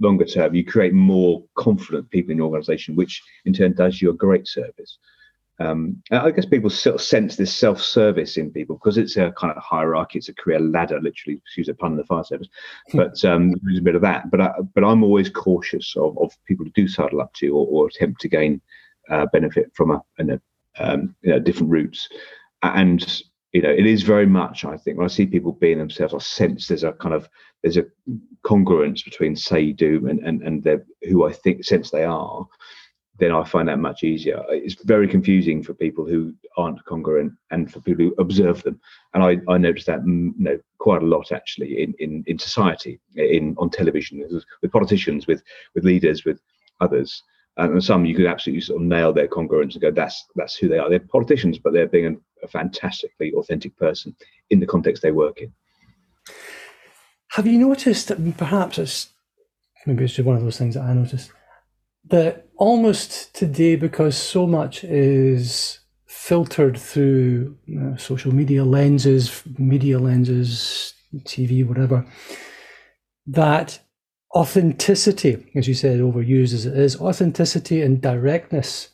Longer 0.00 0.24
term, 0.24 0.54
you 0.54 0.64
create 0.64 0.94
more 0.94 1.44
confident 1.56 2.10
people 2.10 2.32
in 2.32 2.38
your 2.38 2.46
organization, 2.46 2.96
which 2.96 3.22
in 3.44 3.52
turn 3.52 3.74
does 3.74 4.00
you 4.00 4.10
a 4.10 4.14
great 4.14 4.48
service. 4.48 4.98
um, 5.60 6.02
I 6.10 6.30
guess 6.30 6.46
people 6.46 6.70
sort 6.70 6.94
of 6.94 7.02
sense 7.02 7.36
this 7.36 7.54
self-service 7.54 8.38
in 8.38 8.50
people 8.50 8.76
because 8.76 8.96
it's 8.96 9.18
a 9.18 9.30
kind 9.32 9.54
of 9.54 9.62
hierarchy. 9.62 10.18
It's 10.18 10.30
a 10.30 10.34
career 10.34 10.58
ladder, 10.58 10.98
literally. 11.00 11.36
Excuse 11.36 11.68
a 11.68 11.74
pun 11.74 11.92
in 11.92 11.98
the 11.98 12.04
fire 12.04 12.24
service, 12.24 12.48
hmm. 12.90 12.96
but 12.96 13.22
um, 13.26 13.54
there's 13.62 13.78
a 13.78 13.82
bit 13.82 13.94
of 13.94 14.02
that. 14.02 14.30
But 14.30 14.40
I, 14.40 14.52
but 14.74 14.84
I'm 14.84 15.04
always 15.04 15.28
cautious 15.28 15.94
of, 15.96 16.16
of 16.18 16.32
people 16.46 16.64
who 16.64 16.72
do 16.72 16.88
saddle 16.88 17.20
up 17.20 17.34
to 17.34 17.48
or, 17.50 17.66
or 17.66 17.88
attempt 17.88 18.22
to 18.22 18.28
gain 18.28 18.62
uh, 19.10 19.26
benefit 19.32 19.70
from 19.74 19.90
a, 19.90 20.02
a 20.18 20.40
um, 20.78 21.14
you 21.20 21.30
know, 21.30 21.38
different 21.38 21.70
routes. 21.70 22.08
And 22.62 23.22
you 23.52 23.62
know, 23.62 23.70
it 23.70 23.84
is 23.84 24.02
very 24.02 24.26
much. 24.26 24.64
I 24.64 24.76
think 24.76 24.96
when 24.96 25.04
I 25.04 25.08
see 25.08 25.26
people 25.26 25.52
being 25.52 25.78
themselves, 25.78 26.14
I 26.14 26.18
sense 26.18 26.68
there's 26.68 26.84
a 26.84 26.92
kind 26.92 27.14
of 27.14 27.28
there's 27.62 27.76
a 27.76 27.86
congruence 28.44 29.04
between 29.04 29.36
say 29.36 29.72
do 29.72 30.06
and 30.08 30.20
and 30.20 30.42
and 30.42 30.82
who 31.02 31.26
I 31.26 31.32
think 31.32 31.64
sense 31.64 31.90
they 31.90 32.04
are 32.04 32.46
then 33.20 33.32
I 33.32 33.44
find 33.44 33.68
that 33.68 33.78
much 33.78 34.02
easier. 34.02 34.42
It's 34.48 34.82
very 34.82 35.06
confusing 35.06 35.62
for 35.62 35.74
people 35.74 36.06
who 36.06 36.34
aren't 36.56 36.84
congruent 36.86 37.34
and 37.50 37.70
for 37.70 37.80
people 37.80 38.06
who 38.06 38.14
observe 38.18 38.62
them. 38.62 38.80
And 39.14 39.22
I, 39.22 39.38
I 39.52 39.58
noticed 39.58 39.86
that 39.86 40.00
mm, 40.00 40.32
you 40.38 40.44
know, 40.44 40.58
quite 40.78 41.02
a 41.02 41.06
lot 41.06 41.30
actually 41.30 41.82
in, 41.82 41.94
in, 41.98 42.24
in 42.26 42.38
society, 42.38 42.98
in 43.14 43.54
on 43.58 43.68
television, 43.70 44.26
with 44.62 44.72
politicians, 44.72 45.26
with 45.26 45.42
with 45.74 45.84
leaders, 45.84 46.24
with 46.24 46.40
others. 46.80 47.22
And 47.58 47.84
some 47.84 48.06
you 48.06 48.14
could 48.14 48.26
absolutely 48.26 48.62
sort 48.62 48.80
of 48.80 48.88
nail 48.88 49.12
their 49.12 49.28
congruence 49.28 49.74
and 49.74 49.82
go, 49.82 49.90
that's 49.90 50.24
that's 50.34 50.56
who 50.56 50.68
they 50.68 50.78
are. 50.78 50.88
They're 50.88 51.00
politicians, 51.00 51.58
but 51.58 51.74
they're 51.74 51.88
being 51.88 52.18
a 52.42 52.48
fantastically 52.48 53.34
authentic 53.34 53.76
person 53.76 54.16
in 54.48 54.60
the 54.60 54.66
context 54.66 55.02
they 55.02 55.12
work 55.12 55.42
in. 55.42 55.52
Have 57.32 57.46
you 57.46 57.58
noticed, 57.58 58.08
that 58.08 58.36
perhaps 58.36 58.78
it's 58.78 59.08
maybe 59.86 60.04
it's 60.04 60.14
just 60.14 60.26
one 60.26 60.36
of 60.36 60.42
those 60.42 60.58
things 60.58 60.74
that 60.74 60.82
I 60.82 60.92
noticed, 60.92 61.32
that 62.08 62.48
almost 62.56 63.34
today, 63.34 63.76
because 63.76 64.16
so 64.16 64.46
much 64.46 64.84
is 64.84 65.78
filtered 66.06 66.76
through 66.76 67.56
you 67.66 67.78
know, 67.78 67.96
social 67.96 68.34
media 68.34 68.64
lenses, 68.64 69.42
media 69.58 69.98
lenses, 69.98 70.94
TV, 71.18 71.66
whatever, 71.66 72.06
that 73.26 73.80
authenticity, 74.34 75.50
as 75.54 75.66
you 75.66 75.74
said, 75.74 76.00
overused 76.00 76.54
as 76.54 76.66
it 76.66 76.76
is, 76.76 77.00
authenticity 77.00 77.82
and 77.82 78.00
directness 78.00 78.90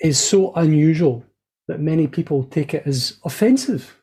is 0.00 0.18
so 0.18 0.52
unusual 0.54 1.24
that 1.68 1.80
many 1.80 2.06
people 2.06 2.44
take 2.44 2.74
it 2.74 2.86
as 2.86 3.18
offensive 3.24 3.96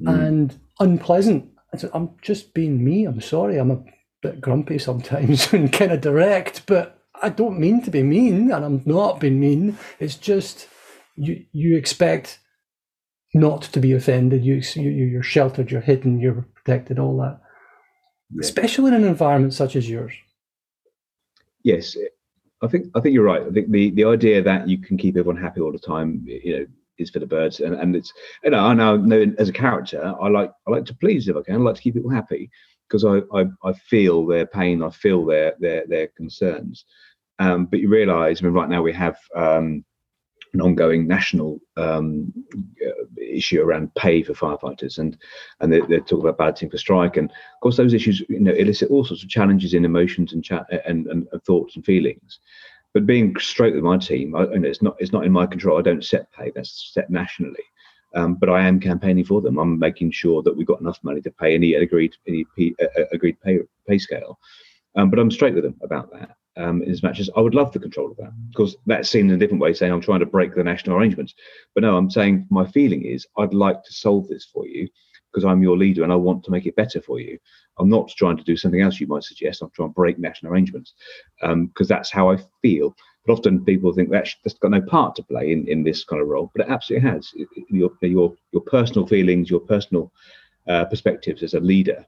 mm. 0.00 0.26
and 0.26 0.58
unpleasant. 0.78 1.50
I'm 1.92 2.10
just 2.22 2.54
being 2.54 2.84
me. 2.84 3.04
I'm 3.04 3.20
sorry. 3.20 3.58
I'm 3.58 3.70
a 3.70 3.82
bit 4.22 4.40
grumpy 4.40 4.78
sometimes 4.78 5.52
and 5.52 5.72
kind 5.72 5.92
of 5.92 6.00
direct, 6.00 6.66
but 6.66 7.00
I 7.22 7.28
don't 7.28 7.58
mean 7.58 7.82
to 7.82 7.90
be 7.90 8.02
mean, 8.02 8.50
and 8.50 8.64
I'm 8.64 8.82
not 8.86 9.20
being 9.20 9.40
mean. 9.40 9.78
It's 9.98 10.16
just 10.16 10.68
you 11.16 11.44
you 11.52 11.76
expect 11.76 12.38
not 13.34 13.62
to 13.62 13.80
be 13.80 13.92
offended. 13.92 14.44
You, 14.44 14.62
you 14.74 14.90
you're 14.90 15.22
sheltered, 15.22 15.70
you're 15.70 15.80
hidden, 15.80 16.20
you're 16.20 16.46
protected, 16.54 16.98
all 16.98 17.16
that. 17.18 17.40
Yeah. 18.32 18.40
Especially 18.40 18.88
in 18.88 18.94
an 18.94 19.04
environment 19.04 19.54
such 19.54 19.76
as 19.76 19.88
yours. 19.88 20.12
Yes, 21.62 21.96
I 22.62 22.68
think 22.68 22.86
I 22.94 23.00
think 23.00 23.14
you're 23.14 23.24
right. 23.24 23.42
I 23.42 23.50
think 23.50 23.70
the 23.70 23.90
the 23.90 24.04
idea 24.04 24.42
that 24.42 24.68
you 24.68 24.78
can 24.78 24.96
keep 24.96 25.16
everyone 25.16 25.40
happy 25.40 25.60
all 25.60 25.72
the 25.72 25.78
time, 25.78 26.24
you 26.26 26.58
know, 26.58 26.66
is 27.00 27.10
for 27.10 27.18
the 27.18 27.26
birds. 27.26 27.60
And 27.60 27.74
and 27.74 27.96
it's 27.96 28.12
you 28.44 28.50
know 28.50 28.64
I 28.64 28.74
now 28.74 28.96
know 28.96 29.32
as 29.38 29.48
a 29.48 29.52
character, 29.52 30.14
I 30.20 30.28
like 30.28 30.52
I 30.66 30.70
like 30.70 30.84
to 30.86 30.94
please 30.94 31.28
if 31.28 31.36
I 31.36 31.42
can. 31.42 31.54
I 31.54 31.58
like 31.58 31.76
to 31.76 31.82
keep 31.82 31.94
people 31.94 32.10
happy 32.10 32.50
because 32.88 33.04
I, 33.04 33.22
I, 33.38 33.46
I 33.64 33.72
feel 33.72 34.26
their 34.26 34.46
pain, 34.46 34.82
I 34.82 34.90
feel 34.90 35.24
their 35.24 35.54
their 35.58 35.86
their 35.86 36.08
concerns. 36.08 36.84
Um, 37.38 37.66
but 37.66 37.80
you 37.80 37.88
realise, 37.88 38.40
I 38.40 38.44
mean, 38.44 38.52
right 38.52 38.68
now 38.68 38.82
we 38.82 38.92
have 38.92 39.16
um, 39.34 39.82
an 40.52 40.60
ongoing 40.60 41.06
national 41.06 41.60
um, 41.76 42.32
issue 43.16 43.62
around 43.62 43.94
pay 43.94 44.22
for 44.22 44.34
firefighters, 44.34 44.98
and 44.98 45.16
and 45.60 45.72
they, 45.72 45.78
are 45.78 46.00
talking 46.00 46.20
about 46.20 46.38
balloting 46.38 46.70
for 46.70 46.78
strike, 46.78 47.16
and 47.16 47.30
of 47.30 47.60
course 47.62 47.76
those 47.76 47.94
issues, 47.94 48.20
you 48.28 48.40
know, 48.40 48.52
elicit 48.52 48.90
all 48.90 49.04
sorts 49.04 49.22
of 49.22 49.28
challenges 49.28 49.74
in 49.74 49.84
emotions 49.84 50.32
and 50.32 50.44
cha- 50.44 50.66
and, 50.86 51.06
and, 51.06 51.28
and, 51.32 51.42
thoughts 51.44 51.76
and 51.76 51.84
feelings. 51.84 52.40
But 52.92 53.06
being 53.06 53.36
straight 53.38 53.74
with 53.74 53.84
my 53.84 53.98
team, 53.98 54.34
I, 54.34 54.44
know, 54.44 54.68
it's 54.68 54.82
not 54.82 54.96
it's 54.98 55.12
not 55.12 55.24
in 55.24 55.32
my 55.32 55.46
control. 55.46 55.78
I 55.78 55.82
don't 55.82 56.04
set 56.04 56.32
pay; 56.32 56.50
that's 56.54 56.90
set 56.92 57.10
nationally. 57.10 57.64
Um, 58.14 58.34
but 58.34 58.48
I 58.48 58.66
am 58.66 58.80
campaigning 58.80 59.24
for 59.24 59.40
them. 59.40 59.58
I'm 59.58 59.78
making 59.78 60.10
sure 60.10 60.42
that 60.42 60.56
we've 60.56 60.66
got 60.66 60.80
enough 60.80 60.98
money 61.04 61.20
to 61.20 61.30
pay 61.30 61.54
any 61.54 61.74
agreed 61.74 62.16
any 62.26 62.44
P, 62.56 62.74
uh, 62.82 63.04
agreed 63.12 63.40
pay 63.40 63.60
pay 63.86 63.98
scale. 63.98 64.38
Um, 64.96 65.10
but 65.10 65.20
I'm 65.20 65.30
straight 65.30 65.54
with 65.54 65.64
them 65.64 65.76
about 65.82 66.12
that. 66.12 66.36
Um, 66.56 66.82
as 66.82 67.02
much 67.02 67.20
as 67.20 67.30
I 67.36 67.40
would 67.40 67.54
love 67.54 67.72
the 67.72 67.78
control 67.78 68.10
of 68.10 68.16
that, 68.16 68.32
because 68.48 68.76
that's 68.84 69.08
seen 69.08 69.28
in 69.28 69.36
a 69.36 69.38
different 69.38 69.62
way, 69.62 69.72
saying 69.72 69.92
I'm 69.92 70.00
trying 70.00 70.20
to 70.20 70.26
break 70.26 70.54
the 70.54 70.64
national 70.64 70.96
arrangements. 70.96 71.34
But 71.74 71.82
no, 71.82 71.96
I'm 71.96 72.10
saying 72.10 72.48
my 72.50 72.66
feeling 72.66 73.04
is 73.04 73.26
I'd 73.38 73.54
like 73.54 73.84
to 73.84 73.92
solve 73.92 74.26
this 74.28 74.46
for 74.46 74.66
you 74.66 74.88
because 75.30 75.44
I'm 75.44 75.62
your 75.62 75.76
leader 75.76 76.02
and 76.02 76.12
I 76.12 76.16
want 76.16 76.44
to 76.44 76.50
make 76.50 76.66
it 76.66 76.76
better 76.76 77.00
for 77.00 77.20
you. 77.20 77.38
I'm 77.78 77.88
not 77.88 78.10
trying 78.16 78.36
to 78.36 78.44
do 78.44 78.56
something 78.56 78.80
else 78.80 79.00
you 79.00 79.06
might 79.06 79.24
suggest. 79.24 79.62
I'm 79.62 79.70
trying 79.70 79.90
to 79.90 79.94
break 79.94 80.18
national 80.18 80.52
arrangements 80.52 80.94
because 81.40 81.52
um, 81.52 81.70
that's 81.88 82.10
how 82.10 82.30
I 82.30 82.38
feel. 82.62 82.94
But 83.26 83.34
often 83.34 83.64
people 83.64 83.92
think 83.92 84.10
that 84.10 84.28
that's 84.42 84.58
got 84.58 84.70
no 84.70 84.80
part 84.80 85.14
to 85.16 85.22
play 85.22 85.52
in, 85.52 85.68
in 85.68 85.82
this 85.82 86.04
kind 86.04 86.22
of 86.22 86.28
role, 86.28 86.50
but 86.54 86.66
it 86.66 86.70
absolutely 86.70 87.08
has. 87.08 87.30
Your 87.68 87.90
your 88.00 88.34
your 88.52 88.62
personal 88.62 89.06
feelings, 89.06 89.50
your 89.50 89.60
personal 89.60 90.10
uh, 90.66 90.86
perspectives 90.86 91.42
as 91.42 91.54
a 91.54 91.60
leader, 91.60 92.04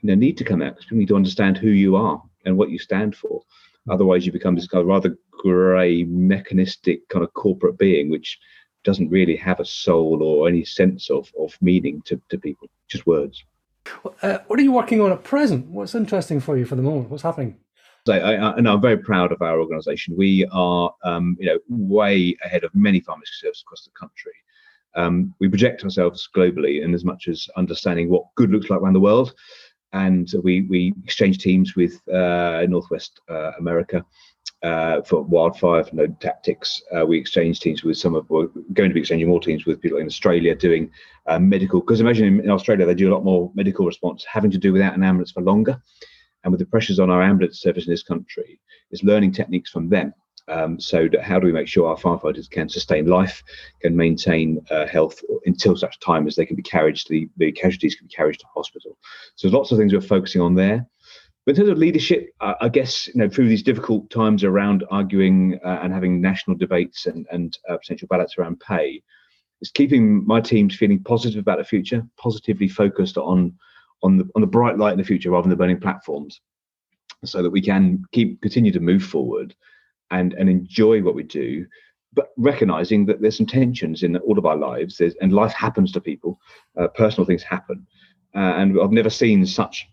you 0.00 0.08
know, 0.08 0.14
need 0.14 0.38
to 0.38 0.44
come 0.44 0.62
out 0.62 0.76
because 0.76 0.90
you 0.90 0.96
need 0.96 1.08
to 1.08 1.16
understand 1.16 1.58
who 1.58 1.70
you 1.70 1.96
are 1.96 2.22
and 2.44 2.56
what 2.56 2.70
you 2.70 2.78
stand 2.78 3.16
for. 3.16 3.42
Otherwise, 3.90 4.24
you 4.24 4.32
become 4.32 4.54
this 4.54 4.68
kind 4.68 4.82
of 4.82 4.88
rather 4.88 5.16
grey, 5.30 6.04
mechanistic 6.04 7.08
kind 7.08 7.24
of 7.24 7.32
corporate 7.34 7.78
being, 7.78 8.08
which 8.08 8.38
doesn't 8.84 9.10
really 9.10 9.36
have 9.36 9.60
a 9.60 9.64
soul 9.64 10.22
or 10.22 10.48
any 10.48 10.64
sense 10.64 11.10
of, 11.10 11.32
of 11.38 11.56
meaning 11.60 12.02
to, 12.02 12.20
to 12.28 12.38
people, 12.38 12.68
just 12.88 13.06
words. 13.06 13.44
Uh, 14.22 14.38
what 14.46 14.58
are 14.58 14.62
you 14.62 14.72
working 14.72 15.00
on 15.00 15.12
at 15.12 15.24
present? 15.24 15.66
What's 15.66 15.94
interesting 15.94 16.40
for 16.40 16.56
you 16.56 16.64
for 16.64 16.76
the 16.76 16.82
moment? 16.82 17.10
What's 17.10 17.22
happening? 17.22 17.56
So 18.06 18.12
I, 18.14 18.34
I, 18.34 18.56
and 18.56 18.68
I'm 18.68 18.80
very 18.80 18.96
proud 18.96 19.30
of 19.32 19.42
our 19.42 19.60
organisation. 19.60 20.16
We 20.16 20.46
are, 20.52 20.92
um, 21.04 21.36
you 21.38 21.46
know, 21.46 21.58
way 21.68 22.36
ahead 22.44 22.64
of 22.64 22.74
many 22.74 23.00
pharmacy 23.00 23.32
services 23.34 23.62
across 23.62 23.84
the 23.84 23.90
country. 23.92 24.32
Um, 24.94 25.34
we 25.40 25.48
project 25.48 25.84
ourselves 25.84 26.28
globally 26.36 26.82
in 26.82 26.94
as 26.94 27.04
much 27.04 27.28
as 27.28 27.48
understanding 27.56 28.10
what 28.10 28.24
good 28.34 28.50
looks 28.50 28.70
like 28.70 28.80
around 28.80 28.92
the 28.92 29.00
world, 29.00 29.34
and 29.92 30.30
we 30.42 30.62
we 30.62 30.92
exchange 31.04 31.38
teams 31.38 31.76
with 31.76 32.00
uh, 32.08 32.66
Northwest 32.68 33.20
uh, 33.30 33.52
America 33.58 34.04
uh, 34.62 35.02
for 35.02 35.22
wildfire 35.22 35.84
for 35.84 35.94
node 35.94 36.20
tactics. 36.20 36.82
Uh, 36.96 37.04
we 37.04 37.18
exchange 37.18 37.60
teams 37.60 37.82
with 37.82 37.98
some 37.98 38.14
of 38.14 38.28
we're 38.30 38.46
going 38.72 38.90
to 38.90 38.94
be 38.94 39.00
exchanging 39.00 39.28
more 39.28 39.40
teams 39.40 39.66
with 39.66 39.80
people 39.80 39.98
in 39.98 40.06
Australia 40.06 40.54
doing 40.54 40.90
uh, 41.26 41.38
medical 41.38 41.80
because 41.80 42.00
imagine 42.00 42.40
in, 42.40 42.50
Australia 42.50 42.86
they 42.86 42.94
do 42.94 43.10
a 43.10 43.14
lot 43.14 43.24
more 43.24 43.50
medical 43.54 43.86
response 43.86 44.24
having 44.24 44.50
to 44.50 44.58
do 44.58 44.72
without 44.72 44.94
an 44.94 45.02
ambulance 45.02 45.32
for 45.32 45.42
longer 45.42 45.80
and 46.44 46.50
with 46.50 46.60
the 46.60 46.66
pressures 46.66 46.98
on 46.98 47.10
our 47.10 47.22
ambulance 47.22 47.60
service 47.60 47.86
in 47.86 47.92
this 47.92 48.02
country, 48.02 48.60
it's 48.90 49.02
learning 49.02 49.32
techniques 49.32 49.70
from 49.70 49.88
them. 49.88 50.12
Um, 50.48 50.80
so 50.80 51.08
that 51.12 51.22
how 51.22 51.38
do 51.38 51.46
we 51.46 51.52
make 51.52 51.68
sure 51.68 51.88
our 51.88 51.96
firefighters 51.96 52.50
can 52.50 52.68
sustain 52.68 53.06
life, 53.06 53.44
can 53.80 53.96
maintain 53.96 54.60
uh, 54.72 54.86
health 54.88 55.22
until 55.46 55.76
such 55.76 56.00
time 56.00 56.26
as 56.26 56.34
they 56.34 56.44
can 56.44 56.56
be 56.56 56.62
carried 56.62 56.96
to 56.96 57.04
the, 57.08 57.28
the 57.36 57.52
casualties 57.52 57.94
can 57.94 58.08
be 58.08 58.12
carried 58.12 58.38
to 58.40 58.46
hospital. 58.52 58.98
So 59.36 59.46
there's 59.46 59.54
lots 59.54 59.70
of 59.70 59.78
things 59.78 59.92
we're 59.92 60.00
focusing 60.00 60.40
on 60.40 60.56
there. 60.56 60.84
But 61.44 61.52
in 61.52 61.56
terms 61.56 61.70
of 61.70 61.78
leadership, 61.78 62.30
uh, 62.40 62.54
I 62.60 62.68
guess 62.68 63.08
you 63.08 63.14
know 63.16 63.28
through 63.28 63.48
these 63.48 63.64
difficult 63.64 64.10
times 64.10 64.44
around 64.44 64.84
arguing 64.90 65.58
uh, 65.64 65.80
and 65.82 65.92
having 65.92 66.20
national 66.20 66.56
debates 66.56 67.06
and, 67.06 67.26
and 67.32 67.58
uh, 67.68 67.76
potential 67.78 68.06
ballots 68.08 68.36
around 68.38 68.60
pay, 68.60 69.02
it's 69.60 69.70
keeping 69.70 70.24
my 70.26 70.40
teams 70.40 70.76
feeling 70.76 71.02
positive 71.02 71.40
about 71.40 71.58
the 71.58 71.64
future, 71.64 72.06
positively 72.16 72.68
focused 72.68 73.16
on 73.16 73.54
on 74.02 74.18
the 74.18 74.28
on 74.36 74.40
the 74.40 74.46
bright 74.46 74.78
light 74.78 74.92
in 74.92 74.98
the 74.98 75.04
future 75.04 75.30
rather 75.30 75.42
than 75.42 75.50
the 75.50 75.56
burning 75.56 75.80
platforms, 75.80 76.40
so 77.24 77.42
that 77.42 77.50
we 77.50 77.60
can 77.60 78.04
keep 78.12 78.40
continue 78.40 78.72
to 78.72 78.80
move 78.80 79.02
forward 79.02 79.54
and 80.12 80.34
and 80.34 80.48
enjoy 80.48 81.02
what 81.02 81.16
we 81.16 81.24
do, 81.24 81.66
but 82.12 82.28
recognizing 82.36 83.04
that 83.06 83.20
there's 83.20 83.36
some 83.36 83.46
tensions 83.46 84.04
in 84.04 84.16
all 84.18 84.38
of 84.38 84.46
our 84.46 84.56
lives. 84.56 84.96
There's, 84.96 85.14
and 85.20 85.32
life 85.32 85.54
happens 85.54 85.90
to 85.92 86.00
people, 86.00 86.38
uh, 86.78 86.86
personal 86.88 87.26
things 87.26 87.42
happen, 87.42 87.84
uh, 88.36 88.54
and 88.58 88.80
I've 88.80 88.92
never 88.92 89.10
seen 89.10 89.44
such 89.44 89.88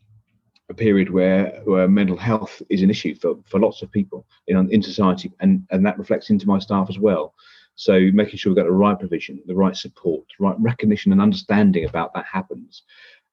a 0.70 0.74
period 0.74 1.10
where, 1.10 1.62
where 1.66 1.88
mental 1.88 2.18
health 2.18 2.62
is 2.70 2.82
an 2.82 2.90
issue 2.90 3.16
for, 3.16 3.38
for 3.46 3.60
lots 3.60 3.82
of 3.82 3.92
people 3.92 4.26
in, 4.48 4.72
in 4.72 4.82
society, 4.82 5.32
and, 5.40 5.66
and 5.72 5.86
that 5.86 5.98
reflects 5.98 6.30
into 6.30 6.48
my 6.48 6.60
staff 6.60 6.88
as 6.90 7.00
well. 7.00 7.34
So 7.76 8.00
making 8.14 8.38
sure 8.38 8.52
we've 8.52 8.58
got 8.58 8.66
the 8.66 8.72
right 8.72 9.00
provision, 9.00 9.42
the 9.46 9.56
right 9.56 9.76
support, 9.76 10.26
the 10.38 10.46
right 10.46 10.56
recognition 10.60 11.12
and 11.12 11.22
understanding 11.22 11.86
about 11.86 12.14
that 12.14 12.26
happens, 12.26 12.84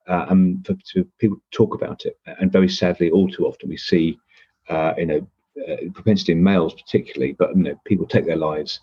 uh, 0.08 0.26
and 0.30 0.64
for, 0.64 0.74
people 1.18 1.36
to 1.36 1.42
talk 1.50 1.74
about 1.74 2.06
it. 2.06 2.18
And 2.40 2.52
very 2.52 2.68
sadly, 2.68 3.10
all 3.10 3.28
too 3.28 3.46
often 3.46 3.68
we 3.68 3.76
see, 3.76 4.18
uh, 4.68 4.94
you 4.96 5.06
know, 5.06 5.26
uh, 5.68 5.76
propensity 5.92 6.32
in 6.32 6.42
males 6.42 6.74
particularly, 6.74 7.32
but 7.32 7.56
you 7.56 7.62
know, 7.62 7.80
people 7.84 8.06
take 8.06 8.26
their 8.26 8.36
lives 8.36 8.80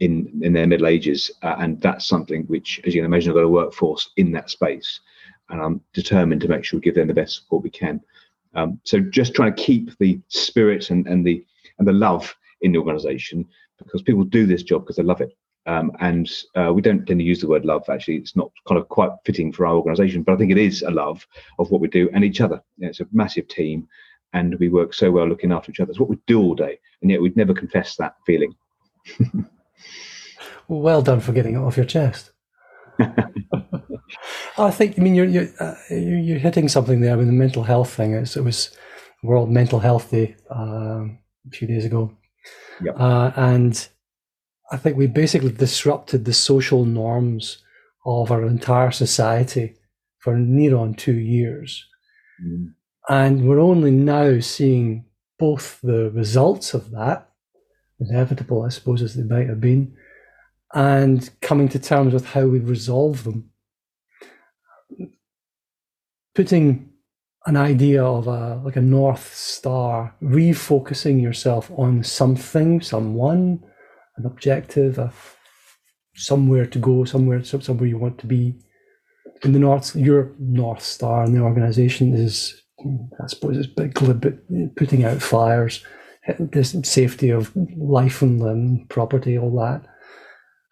in 0.00 0.40
in 0.42 0.52
their 0.52 0.66
middle 0.66 0.86
ages, 0.86 1.30
uh, 1.42 1.56
and 1.58 1.80
that's 1.80 2.06
something 2.06 2.44
which, 2.44 2.80
as 2.84 2.94
you 2.94 3.00
can 3.00 3.06
imagine, 3.06 3.30
I've 3.30 3.36
got 3.36 3.42
a 3.42 3.48
workforce 3.48 4.10
in 4.16 4.32
that 4.32 4.50
space, 4.50 5.00
and 5.50 5.60
I'm 5.60 5.80
determined 5.92 6.40
to 6.42 6.48
make 6.48 6.64
sure 6.64 6.78
we 6.78 6.82
give 6.82 6.94
them 6.94 7.08
the 7.08 7.14
best 7.14 7.36
support 7.36 7.62
we 7.62 7.70
can. 7.70 8.00
Um, 8.54 8.80
so 8.84 9.00
just 9.00 9.34
trying 9.34 9.54
to 9.54 9.62
keep 9.62 9.96
the 9.98 10.20
spirit 10.28 10.90
and, 10.90 11.06
and 11.06 11.26
the 11.26 11.44
and 11.78 11.88
the 11.88 11.92
love 11.92 12.34
in 12.60 12.72
the 12.72 12.78
organisation, 12.78 13.46
because 13.78 14.02
people 14.02 14.24
do 14.24 14.46
this 14.46 14.62
job 14.62 14.82
because 14.82 14.96
they 14.96 15.02
love 15.02 15.20
it. 15.20 15.36
Um, 15.66 15.92
and 16.00 16.30
uh, 16.54 16.72
we 16.74 16.82
don't 16.82 17.06
tend 17.06 17.20
to 17.20 17.24
use 17.24 17.40
the 17.40 17.48
word 17.48 17.64
love. 17.64 17.88
Actually, 17.88 18.16
it's 18.16 18.36
not 18.36 18.50
kind 18.68 18.78
of 18.78 18.88
quite 18.88 19.10
fitting 19.24 19.50
for 19.50 19.66
our 19.66 19.74
organisation, 19.74 20.22
but 20.22 20.32
I 20.32 20.36
think 20.36 20.52
it 20.52 20.58
is 20.58 20.82
a 20.82 20.90
love 20.90 21.26
of 21.58 21.70
what 21.70 21.80
we 21.80 21.88
do 21.88 22.10
and 22.12 22.22
each 22.22 22.40
other. 22.40 22.62
It's 22.78 23.00
a 23.00 23.06
massive 23.12 23.48
team, 23.48 23.88
and 24.34 24.54
we 24.56 24.68
work 24.68 24.92
so 24.92 25.10
well 25.10 25.26
looking 25.26 25.52
after 25.52 25.70
each 25.70 25.80
other. 25.80 25.90
It's 25.90 26.00
what 26.00 26.10
we 26.10 26.18
do 26.26 26.40
all 26.40 26.54
day, 26.54 26.78
and 27.02 27.10
yet 27.10 27.20
we'd 27.20 27.36
never 27.36 27.54
confess 27.54 27.96
that 27.96 28.16
feeling. 28.26 28.54
well 30.68 31.02
done 31.02 31.20
for 31.20 31.32
getting 31.32 31.54
it 31.54 31.58
off 31.58 31.76
your 31.76 31.86
chest. 31.86 32.33
I 34.58 34.70
think. 34.70 34.98
I 34.98 35.02
mean, 35.02 35.14
you're 35.14 35.26
you're 35.26 35.48
uh, 35.60 35.74
you're 35.90 36.38
hitting 36.38 36.68
something 36.68 37.00
there 37.00 37.16
with 37.16 37.26
the 37.26 37.32
mental 37.32 37.64
health 37.64 37.92
thing. 37.92 38.14
It's, 38.14 38.36
it 38.36 38.44
was 38.44 38.76
World 39.22 39.50
Mental 39.50 39.80
Health 39.80 40.10
Day 40.10 40.36
um, 40.50 41.18
a 41.46 41.50
few 41.50 41.66
days 41.66 41.84
ago, 41.84 42.16
yep. 42.82 42.98
uh, 42.98 43.32
and 43.36 43.88
I 44.70 44.76
think 44.76 44.96
we 44.96 45.06
basically 45.06 45.52
disrupted 45.52 46.24
the 46.24 46.32
social 46.32 46.84
norms 46.84 47.62
of 48.06 48.30
our 48.30 48.44
entire 48.46 48.90
society 48.90 49.74
for 50.18 50.36
near 50.36 50.76
on 50.76 50.94
two 50.94 51.18
years, 51.18 51.84
mm. 52.44 52.72
and 53.08 53.48
we're 53.48 53.60
only 53.60 53.90
now 53.90 54.40
seeing 54.40 55.04
both 55.38 55.80
the 55.82 56.10
results 56.10 56.74
of 56.74 56.90
that, 56.92 57.28
inevitable, 57.98 58.62
I 58.62 58.68
suppose, 58.68 59.02
as 59.02 59.14
they 59.14 59.24
might 59.24 59.48
have 59.48 59.60
been, 59.60 59.96
and 60.74 61.30
coming 61.40 61.68
to 61.68 61.78
terms 61.78 62.12
with 62.12 62.26
how 62.26 62.46
we 62.46 62.58
resolve 62.58 63.24
them. 63.24 63.50
Putting 66.34 66.90
an 67.46 67.56
idea 67.56 68.02
of 68.02 68.26
a 68.26 68.60
like 68.64 68.76
a 68.76 68.80
north 68.80 69.32
star, 69.34 70.14
refocusing 70.20 71.22
yourself 71.22 71.70
on 71.76 72.02
something, 72.02 72.80
someone, 72.80 73.62
an 74.16 74.26
objective, 74.26 74.98
a, 74.98 75.12
somewhere 76.16 76.66
to 76.66 76.78
go, 76.78 77.04
somewhere 77.04 77.44
somewhere 77.44 77.86
you 77.86 77.98
want 77.98 78.18
to 78.18 78.26
be. 78.26 78.54
In 79.42 79.52
the 79.52 79.58
north, 79.58 79.94
your 79.94 80.32
north 80.38 80.82
star 80.82 81.24
in 81.24 81.34
the 81.34 81.40
organization 81.40 82.14
is, 82.14 82.62
I 82.80 83.26
suppose, 83.26 83.58
it's 83.58 83.66
big, 83.66 83.94
putting 84.74 85.04
out 85.04 85.20
fires, 85.20 85.84
this 86.38 86.74
safety 86.82 87.30
of 87.30 87.54
life 87.76 88.22
and 88.22 88.40
limb, 88.40 88.86
property, 88.88 89.38
all 89.38 89.54
that. 89.58 89.86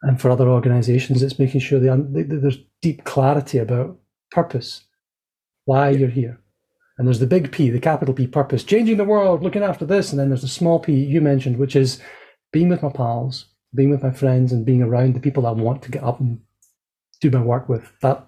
And 0.03 0.21
for 0.21 0.31
other 0.31 0.49
organizations, 0.49 1.23
it's 1.23 1.39
making 1.39 1.61
sure 1.61 1.79
they, 1.79 2.23
there's 2.23 2.59
deep 2.81 3.05
clarity 3.05 3.59
about 3.59 3.99
purpose, 4.31 4.85
why 5.65 5.91
you're 5.91 6.09
here 6.09 6.43
and 6.99 7.07
there's 7.07 7.19
the 7.19 7.27
big 7.27 7.51
P, 7.53 7.71
the 7.71 7.81
capital 7.81 8.15
P 8.15 8.27
purpose, 8.27 8.65
changing 8.65 8.97
the 8.97 9.05
world, 9.05 9.43
looking 9.43 9.63
after 9.63 9.85
this. 9.85 10.11
And 10.11 10.21
then 10.21 10.29
there's 10.29 10.43
the 10.43 10.49
small 10.49 10.79
p 10.79 10.93
you 10.93 11.21
mentioned, 11.21 11.57
which 11.57 11.75
is 11.75 12.01
being 12.53 12.69
with 12.69 12.83
my 12.83 12.91
pals, 12.91 13.47
being 13.75 13.91
with 13.91 14.03
my 14.03 14.13
friends, 14.13 14.53
and 14.53 14.67
being 14.67 14.83
around 14.83 15.15
the 15.15 15.21
people 15.21 15.47
I 15.47 15.53
want 15.53 15.83
to 15.83 15.91
get 15.91 16.05
up 16.05 16.21
and 16.21 16.41
do 17.21 17.31
my 17.31 17.41
work 17.41 17.69
with. 17.69 17.91
That 18.03 18.27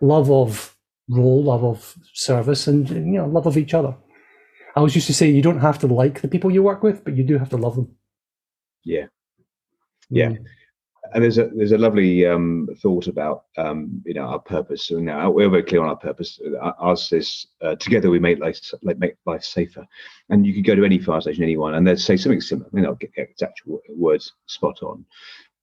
love 0.00 0.30
of 0.30 0.76
role, 1.10 1.42
love 1.44 1.64
of 1.64 1.96
service, 2.12 2.66
and 2.66 2.88
you 2.88 3.02
know, 3.02 3.26
love 3.26 3.46
of 3.46 3.58
each 3.58 3.74
other. 3.74 3.94
I 4.76 4.80
always 4.80 4.94
used 4.94 5.08
to 5.08 5.14
say 5.14 5.28
you 5.28 5.42
don't 5.42 5.60
have 5.60 5.78
to 5.80 5.86
like 5.86 6.20
the 6.20 6.28
people 6.28 6.50
you 6.50 6.62
work 6.62 6.82
with, 6.82 7.04
but 7.04 7.16
you 7.16 7.24
do 7.24 7.38
have 7.38 7.50
to 7.50 7.56
love 7.56 7.76
them. 7.76 7.94
Yeah. 8.84 9.06
Yeah. 10.08 10.30
Mm 10.30 10.46
and 11.12 11.22
there's 11.22 11.38
a 11.38 11.50
there's 11.54 11.72
a 11.72 11.78
lovely 11.78 12.26
um, 12.26 12.68
thought 12.78 13.06
about 13.08 13.44
um, 13.56 14.02
you 14.06 14.14
know 14.14 14.22
our 14.22 14.38
purpose. 14.38 14.86
So 14.86 14.98
now 14.98 15.30
we're 15.30 15.50
very 15.50 15.62
clear 15.62 15.82
on 15.82 15.88
our 15.88 15.96
purpose. 15.96 16.40
Ours 16.78 17.12
is 17.12 17.46
uh, 17.62 17.76
together 17.76 18.10
we 18.10 18.18
make 18.18 18.38
life 18.38 18.60
like 18.82 18.98
make 18.98 19.16
life 19.26 19.44
safer. 19.44 19.86
And 20.30 20.46
you 20.46 20.54
could 20.54 20.64
go 20.64 20.74
to 20.74 20.84
any 20.84 20.98
fire 20.98 21.20
station, 21.20 21.44
anyone, 21.44 21.74
and 21.74 21.86
they'd 21.86 21.98
say 21.98 22.16
something 22.16 22.40
similar. 22.40 22.68
Mean, 22.72 22.86
I'll 22.86 22.94
get 22.94 23.12
exact 23.16 23.62
words 23.88 24.32
spot 24.46 24.82
on, 24.82 25.04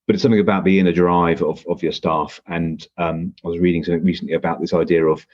but 0.06 0.15
it's 0.15 0.21
something 0.21 0.39
about 0.39 0.63
the 0.63 0.80
inner 0.80 0.93
drive 0.93 1.41
of 1.41 1.65
of 1.67 1.82
your 1.82 1.93
staff. 1.93 2.39
And 2.47 2.86
um, 2.97 3.34
I 3.43 3.47
was 3.47 3.60
reading 3.60 3.84
something 3.84 4.04
recently 4.04 4.36
about 4.36 4.62
this 4.62 4.73
idea 4.73 5.06
of 5.06 5.25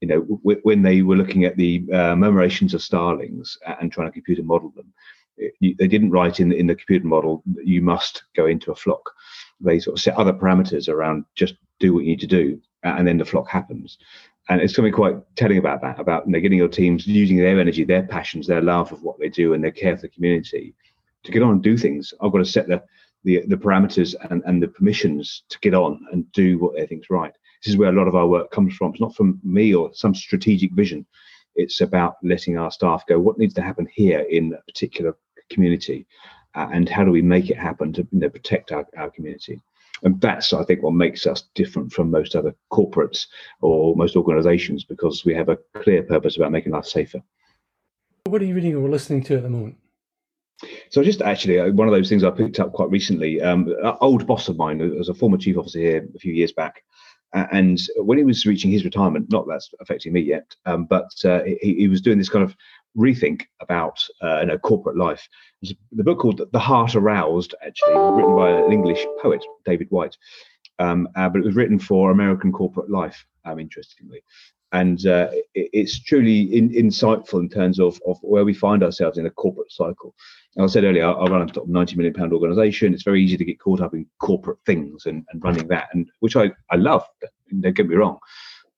you 0.00 0.08
know 0.08 0.20
w- 0.20 0.60
when 0.62 0.82
they 0.82 1.02
were 1.02 1.16
looking 1.16 1.44
at 1.44 1.56
the 1.56 1.84
uh, 1.92 2.14
murmurations 2.14 2.74
of 2.74 2.82
starlings 2.82 3.56
and 3.80 3.90
trying 3.90 4.08
to 4.08 4.12
computer 4.12 4.42
model 4.42 4.72
them. 4.76 4.92
It, 5.36 5.76
they 5.78 5.88
didn't 5.88 6.12
write 6.12 6.38
in 6.38 6.50
the, 6.50 6.56
in 6.56 6.68
the 6.68 6.76
computer 6.76 7.08
model 7.08 7.42
that 7.56 7.66
you 7.66 7.82
must 7.82 8.22
go 8.36 8.46
into 8.46 8.70
a 8.70 8.76
flock 8.76 9.02
they 9.60 9.78
sort 9.78 9.96
of 9.96 10.02
set 10.02 10.16
other 10.16 10.32
parameters 10.32 10.88
around 10.88 11.24
just 11.34 11.54
do 11.80 11.94
what 11.94 12.04
you 12.04 12.10
need 12.10 12.20
to 12.20 12.26
do, 12.26 12.60
and 12.82 13.06
then 13.06 13.18
the 13.18 13.24
flock 13.24 13.48
happens. 13.48 13.98
And 14.48 14.60
it's 14.60 14.74
something 14.74 14.92
quite 14.92 15.16
telling 15.36 15.58
about 15.58 15.80
that, 15.80 15.98
about 15.98 16.26
you 16.26 16.32
know, 16.32 16.40
getting 16.40 16.58
your 16.58 16.68
teams 16.68 17.06
using 17.06 17.38
their 17.38 17.58
energy, 17.58 17.82
their 17.82 18.02
passions, 18.02 18.46
their 18.46 18.60
love 18.60 18.92
of 18.92 19.02
what 19.02 19.18
they 19.18 19.30
do, 19.30 19.54
and 19.54 19.64
their 19.64 19.70
care 19.70 19.96
for 19.96 20.02
the 20.02 20.08
community 20.08 20.74
to 21.22 21.32
get 21.32 21.42
on 21.42 21.52
and 21.52 21.62
do 21.62 21.78
things. 21.78 22.12
I've 22.20 22.32
got 22.32 22.38
to 22.38 22.44
set 22.44 22.68
the 22.68 22.82
the, 23.24 23.42
the 23.48 23.56
parameters 23.56 24.14
and, 24.30 24.42
and 24.46 24.62
the 24.62 24.68
permissions 24.68 25.42
to 25.48 25.58
get 25.60 25.74
on 25.74 26.06
and 26.12 26.30
do 26.32 26.58
what 26.58 26.74
they 26.76 26.86
think's 26.86 27.10
right. 27.10 27.32
This 27.62 27.72
is 27.72 27.78
where 27.78 27.88
a 27.88 27.98
lot 27.98 28.08
of 28.08 28.14
our 28.14 28.26
work 28.26 28.50
comes 28.50 28.76
from. 28.76 28.90
It's 28.90 29.00
not 29.00 29.16
from 29.16 29.40
me 29.42 29.74
or 29.74 29.90
some 29.94 30.14
strategic 30.14 30.72
vision. 30.72 31.06
It's 31.56 31.80
about 31.80 32.16
letting 32.22 32.58
our 32.58 32.70
staff 32.70 33.06
go, 33.06 33.18
what 33.18 33.38
needs 33.38 33.54
to 33.54 33.62
happen 33.62 33.88
here 33.92 34.20
in 34.20 34.52
a 34.52 34.62
particular 34.64 35.16
community? 35.50 36.06
Uh, 36.54 36.68
and 36.72 36.88
how 36.88 37.04
do 37.04 37.10
we 37.10 37.22
make 37.22 37.50
it 37.50 37.58
happen 37.58 37.92
to 37.92 38.06
you 38.12 38.18
know, 38.20 38.28
protect 38.28 38.72
our, 38.72 38.86
our 38.96 39.10
community 39.10 39.60
and 40.02 40.20
that's 40.20 40.52
i 40.52 40.64
think 40.64 40.82
what 40.82 40.94
makes 40.94 41.26
us 41.26 41.44
different 41.54 41.92
from 41.92 42.10
most 42.10 42.34
other 42.34 42.54
corporates 42.72 43.26
or 43.60 43.94
most 43.96 44.16
organizations 44.16 44.84
because 44.84 45.24
we 45.24 45.34
have 45.34 45.48
a 45.48 45.58
clear 45.74 46.02
purpose 46.02 46.36
about 46.36 46.52
making 46.52 46.72
life 46.72 46.86
safer 46.86 47.20
what 48.24 48.40
are 48.42 48.46
you 48.46 48.54
reading 48.54 48.74
or 48.74 48.88
listening 48.88 49.22
to 49.22 49.36
at 49.36 49.42
the 49.42 49.50
moment 49.50 49.76
so 50.90 51.02
just 51.02 51.22
actually 51.22 51.58
uh, 51.58 51.72
one 51.72 51.88
of 51.88 51.94
those 51.94 52.08
things 52.08 52.24
I 52.24 52.30
picked 52.30 52.60
up 52.60 52.72
quite 52.72 52.88
recently. 52.88 53.42
Um, 53.42 53.74
an 53.82 53.96
old 54.00 54.26
boss 54.26 54.48
of 54.48 54.56
mine, 54.56 54.78
was 54.96 55.08
a 55.08 55.14
former 55.14 55.36
chief 55.36 55.58
officer 55.58 55.80
here 55.80 56.08
a 56.14 56.18
few 56.18 56.32
years 56.32 56.52
back, 56.52 56.84
and 57.34 57.80
when 57.96 58.18
he 58.18 58.24
was 58.24 58.46
reaching 58.46 58.70
his 58.70 58.84
retirement, 58.84 59.30
not 59.30 59.46
that's 59.48 59.70
affecting 59.80 60.12
me 60.12 60.20
yet, 60.20 60.54
um, 60.66 60.84
but 60.84 61.10
uh, 61.24 61.42
he, 61.42 61.74
he, 61.74 61.88
was 61.88 62.00
doing 62.00 62.18
this 62.18 62.28
kind 62.28 62.44
of 62.44 62.56
rethink 62.96 63.42
about 63.60 64.02
uh, 64.22 64.40
you 64.40 64.46
know 64.46 64.58
corporate 64.58 64.96
life. 64.96 65.28
There's 65.62 65.74
the 65.92 66.04
book 66.04 66.18
called 66.20 66.40
The 66.52 66.58
Heart 66.58 66.94
Aroused, 66.94 67.54
actually 67.66 67.94
written 67.94 68.36
by 68.36 68.50
an 68.50 68.72
English 68.72 69.04
poet, 69.22 69.44
David 69.64 69.88
Whyte. 69.90 70.16
um, 70.78 71.08
uh, 71.16 71.28
but 71.28 71.40
it 71.40 71.44
was 71.44 71.56
written 71.56 71.78
for 71.78 72.10
American 72.10 72.52
corporate 72.52 72.90
life. 72.90 73.24
Um, 73.46 73.60
interestingly, 73.60 74.22
and 74.74 75.06
uh, 75.06 75.28
it, 75.54 75.70
it's 75.72 76.00
truly 76.00 76.42
in, 76.56 76.70
insightful 76.70 77.40
in 77.40 77.48
terms 77.48 77.78
of, 77.78 78.00
of 78.06 78.18
where 78.22 78.44
we 78.44 78.52
find 78.52 78.82
ourselves 78.82 79.18
in 79.18 79.26
a 79.26 79.30
corporate 79.30 79.70
cycle. 79.70 80.14
And 80.56 80.64
I 80.64 80.66
said 80.66 80.84
earlier, 80.84 81.06
I, 81.06 81.24
run 81.26 81.42
a 81.42 81.46
top 81.46 81.68
90 81.68 81.96
million 81.96 82.12
pound 82.12 82.32
organization. 82.32 82.92
It's 82.92 83.04
very 83.04 83.22
easy 83.22 83.36
to 83.36 83.44
get 83.44 83.60
caught 83.60 83.80
up 83.80 83.94
in 83.94 84.06
corporate 84.18 84.58
things 84.66 85.06
and, 85.06 85.24
and 85.30 85.42
running 85.42 85.68
that, 85.68 85.88
and 85.92 86.10
which 86.20 86.36
I, 86.36 86.50
I 86.70 86.76
love. 86.76 87.04
Don't 87.60 87.74
get 87.74 87.88
me 87.88 87.94
wrong, 87.94 88.18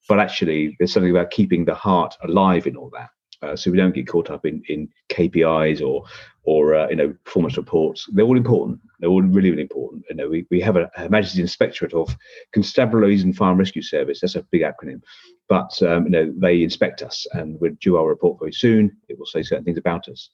but 0.09 0.21
actually, 0.21 0.77
there's 0.79 0.93
something 0.93 1.11
about 1.11 1.31
keeping 1.31 1.65
the 1.65 1.75
heart 1.75 2.15
alive 2.23 2.67
in 2.67 2.77
all 2.77 2.91
that. 2.91 3.09
Uh, 3.42 3.57
so 3.57 3.70
we 3.70 3.77
don't 3.77 3.94
get 3.94 4.09
caught 4.09 4.31
up 4.31 4.46
in, 4.46 4.62
in 4.68 4.88
KPIs 5.09 5.87
or 5.87 6.05
or 6.44 6.75
uh, 6.75 6.88
you 6.88 6.96
know 6.96 7.14
performance 7.25 7.57
reports. 7.57 8.07
They're 8.12 8.25
all 8.25 8.37
important. 8.37 8.81
They're 9.01 9.11
all 9.11 9.22
really 9.22 9.51
really 9.51 9.62
important. 9.62 10.05
You 10.09 10.16
know, 10.16 10.29
we, 10.29 10.46
we 10.51 10.61
have 10.61 10.77
a, 10.77 10.90
a 10.96 11.09
Majesty's 11.09 11.40
Inspectorate 11.40 11.94
of 11.94 12.16
Constabularies 12.55 13.22
and 13.22 13.38
and 13.38 13.59
Rescue 13.59 13.83
Service. 13.83 14.20
That's 14.20 14.37
a 14.37 14.42
big 14.51 14.62
acronym, 14.62 15.03
but 15.49 15.81
um, 15.83 16.05
you 16.05 16.11
know 16.11 16.33
they 16.37 16.62
inspect 16.62 17.03
us, 17.03 17.27
and 17.33 17.61
we're 17.61 17.70
due 17.72 17.96
our 17.96 18.09
report 18.09 18.38
very 18.38 18.53
soon. 18.53 18.96
It 19.09 19.18
will 19.18 19.27
say 19.27 19.42
certain 19.42 19.64
things 19.64 19.79
about 19.79 20.09
us. 20.09 20.31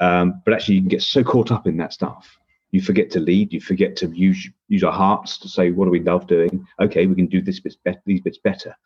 Um, 0.00 0.40
but 0.44 0.54
actually, 0.54 0.76
you 0.76 0.80
can 0.80 0.88
get 0.88 1.02
so 1.02 1.22
caught 1.22 1.52
up 1.52 1.66
in 1.66 1.76
that 1.76 1.92
stuff, 1.92 2.38
you 2.72 2.80
forget 2.80 3.10
to 3.12 3.20
lead. 3.20 3.52
You 3.52 3.60
forget 3.60 3.96
to 3.96 4.08
use 4.14 4.48
use 4.68 4.84
our 4.84 4.92
hearts 4.92 5.38
to 5.38 5.48
say, 5.48 5.70
what 5.70 5.86
do 5.86 5.90
we 5.90 6.00
love 6.00 6.26
doing? 6.26 6.66
Okay, 6.80 7.06
we 7.06 7.14
can 7.14 7.26
do 7.26 7.40
this 7.40 7.60
bit 7.60 7.76
better, 7.84 8.00
these 8.06 8.20
bits 8.20 8.38
better. 8.38 8.76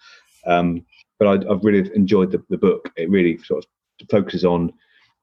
Um, 0.46 0.85
but 1.18 1.29
I, 1.29 1.53
have 1.53 1.64
really 1.64 1.90
enjoyed 1.94 2.31
the, 2.31 2.42
the 2.48 2.59
book. 2.59 2.90
It 2.96 3.11
really 3.11 3.38
sort 3.38 3.64
of 3.64 4.09
focuses 4.09 4.44
on 4.44 4.72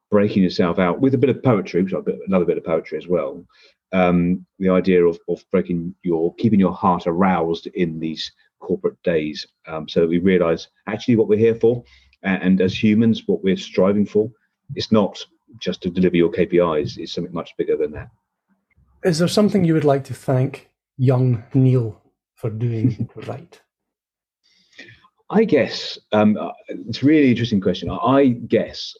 breaking 0.10 0.44
yourself 0.44 0.80
out 0.80 1.00
with 1.00 1.14
a 1.14 1.18
bit 1.18 1.30
of 1.30 1.42
poetry, 1.42 1.82
which 1.82 1.94
bit, 2.06 2.20
another 2.28 2.46
bit 2.46 2.58
of 2.58 2.66
poetry 2.66 2.98
as 2.98 3.08
well. 3.08 3.44
Um, 3.94 4.46
the 4.60 4.70
idea 4.70 5.04
of, 5.06 5.20
of 5.28 5.44
breaking 5.52 5.96
your, 6.04 6.34
keeping 6.36 6.60
your 6.60 6.74
heart 6.74 7.08
aroused 7.08 7.68
in 7.68 8.00
these 8.00 8.32
corporate 8.60 9.02
days, 9.04 9.46
um, 9.68 9.90
so 9.90 10.02
that 10.02 10.10
we 10.10 10.20
realise 10.20 10.68
actually 10.88 11.16
what 11.16 11.28
we're 11.28 11.40
here 11.40 11.56
for, 11.56 11.84
and, 12.24 12.44
and 12.44 12.62
as 12.62 12.82
humans, 12.82 13.24
what 13.26 13.44
we're 13.44 13.58
striving 13.58 14.06
for. 14.06 14.30
It's 14.76 14.92
not 14.92 15.18
just 15.60 15.82
to 15.82 15.90
deliver 15.90 16.16
your 16.16 16.32
KPIs; 16.32 16.98
it's 16.98 17.14
something 17.14 17.34
much 17.34 17.52
bigger 17.58 17.76
than 17.76 17.92
that. 17.92 18.10
Is 19.04 19.20
there 19.20 19.28
something 19.28 19.66
you 19.66 19.74
would 19.74 19.84
like 19.84 20.04
to 20.06 20.14
thank 20.14 20.70
young 20.98 21.44
Neil 21.54 22.02
for 22.36 22.50
doing 22.50 23.10
right? 23.28 23.60
I 25.32 25.46
guess 25.46 25.98
um, 26.12 26.38
uh, 26.38 26.52
it's 26.68 27.02
a 27.02 27.06
really 27.06 27.30
interesting 27.30 27.62
question. 27.62 27.90
I 27.90 28.28
guess 28.28 28.94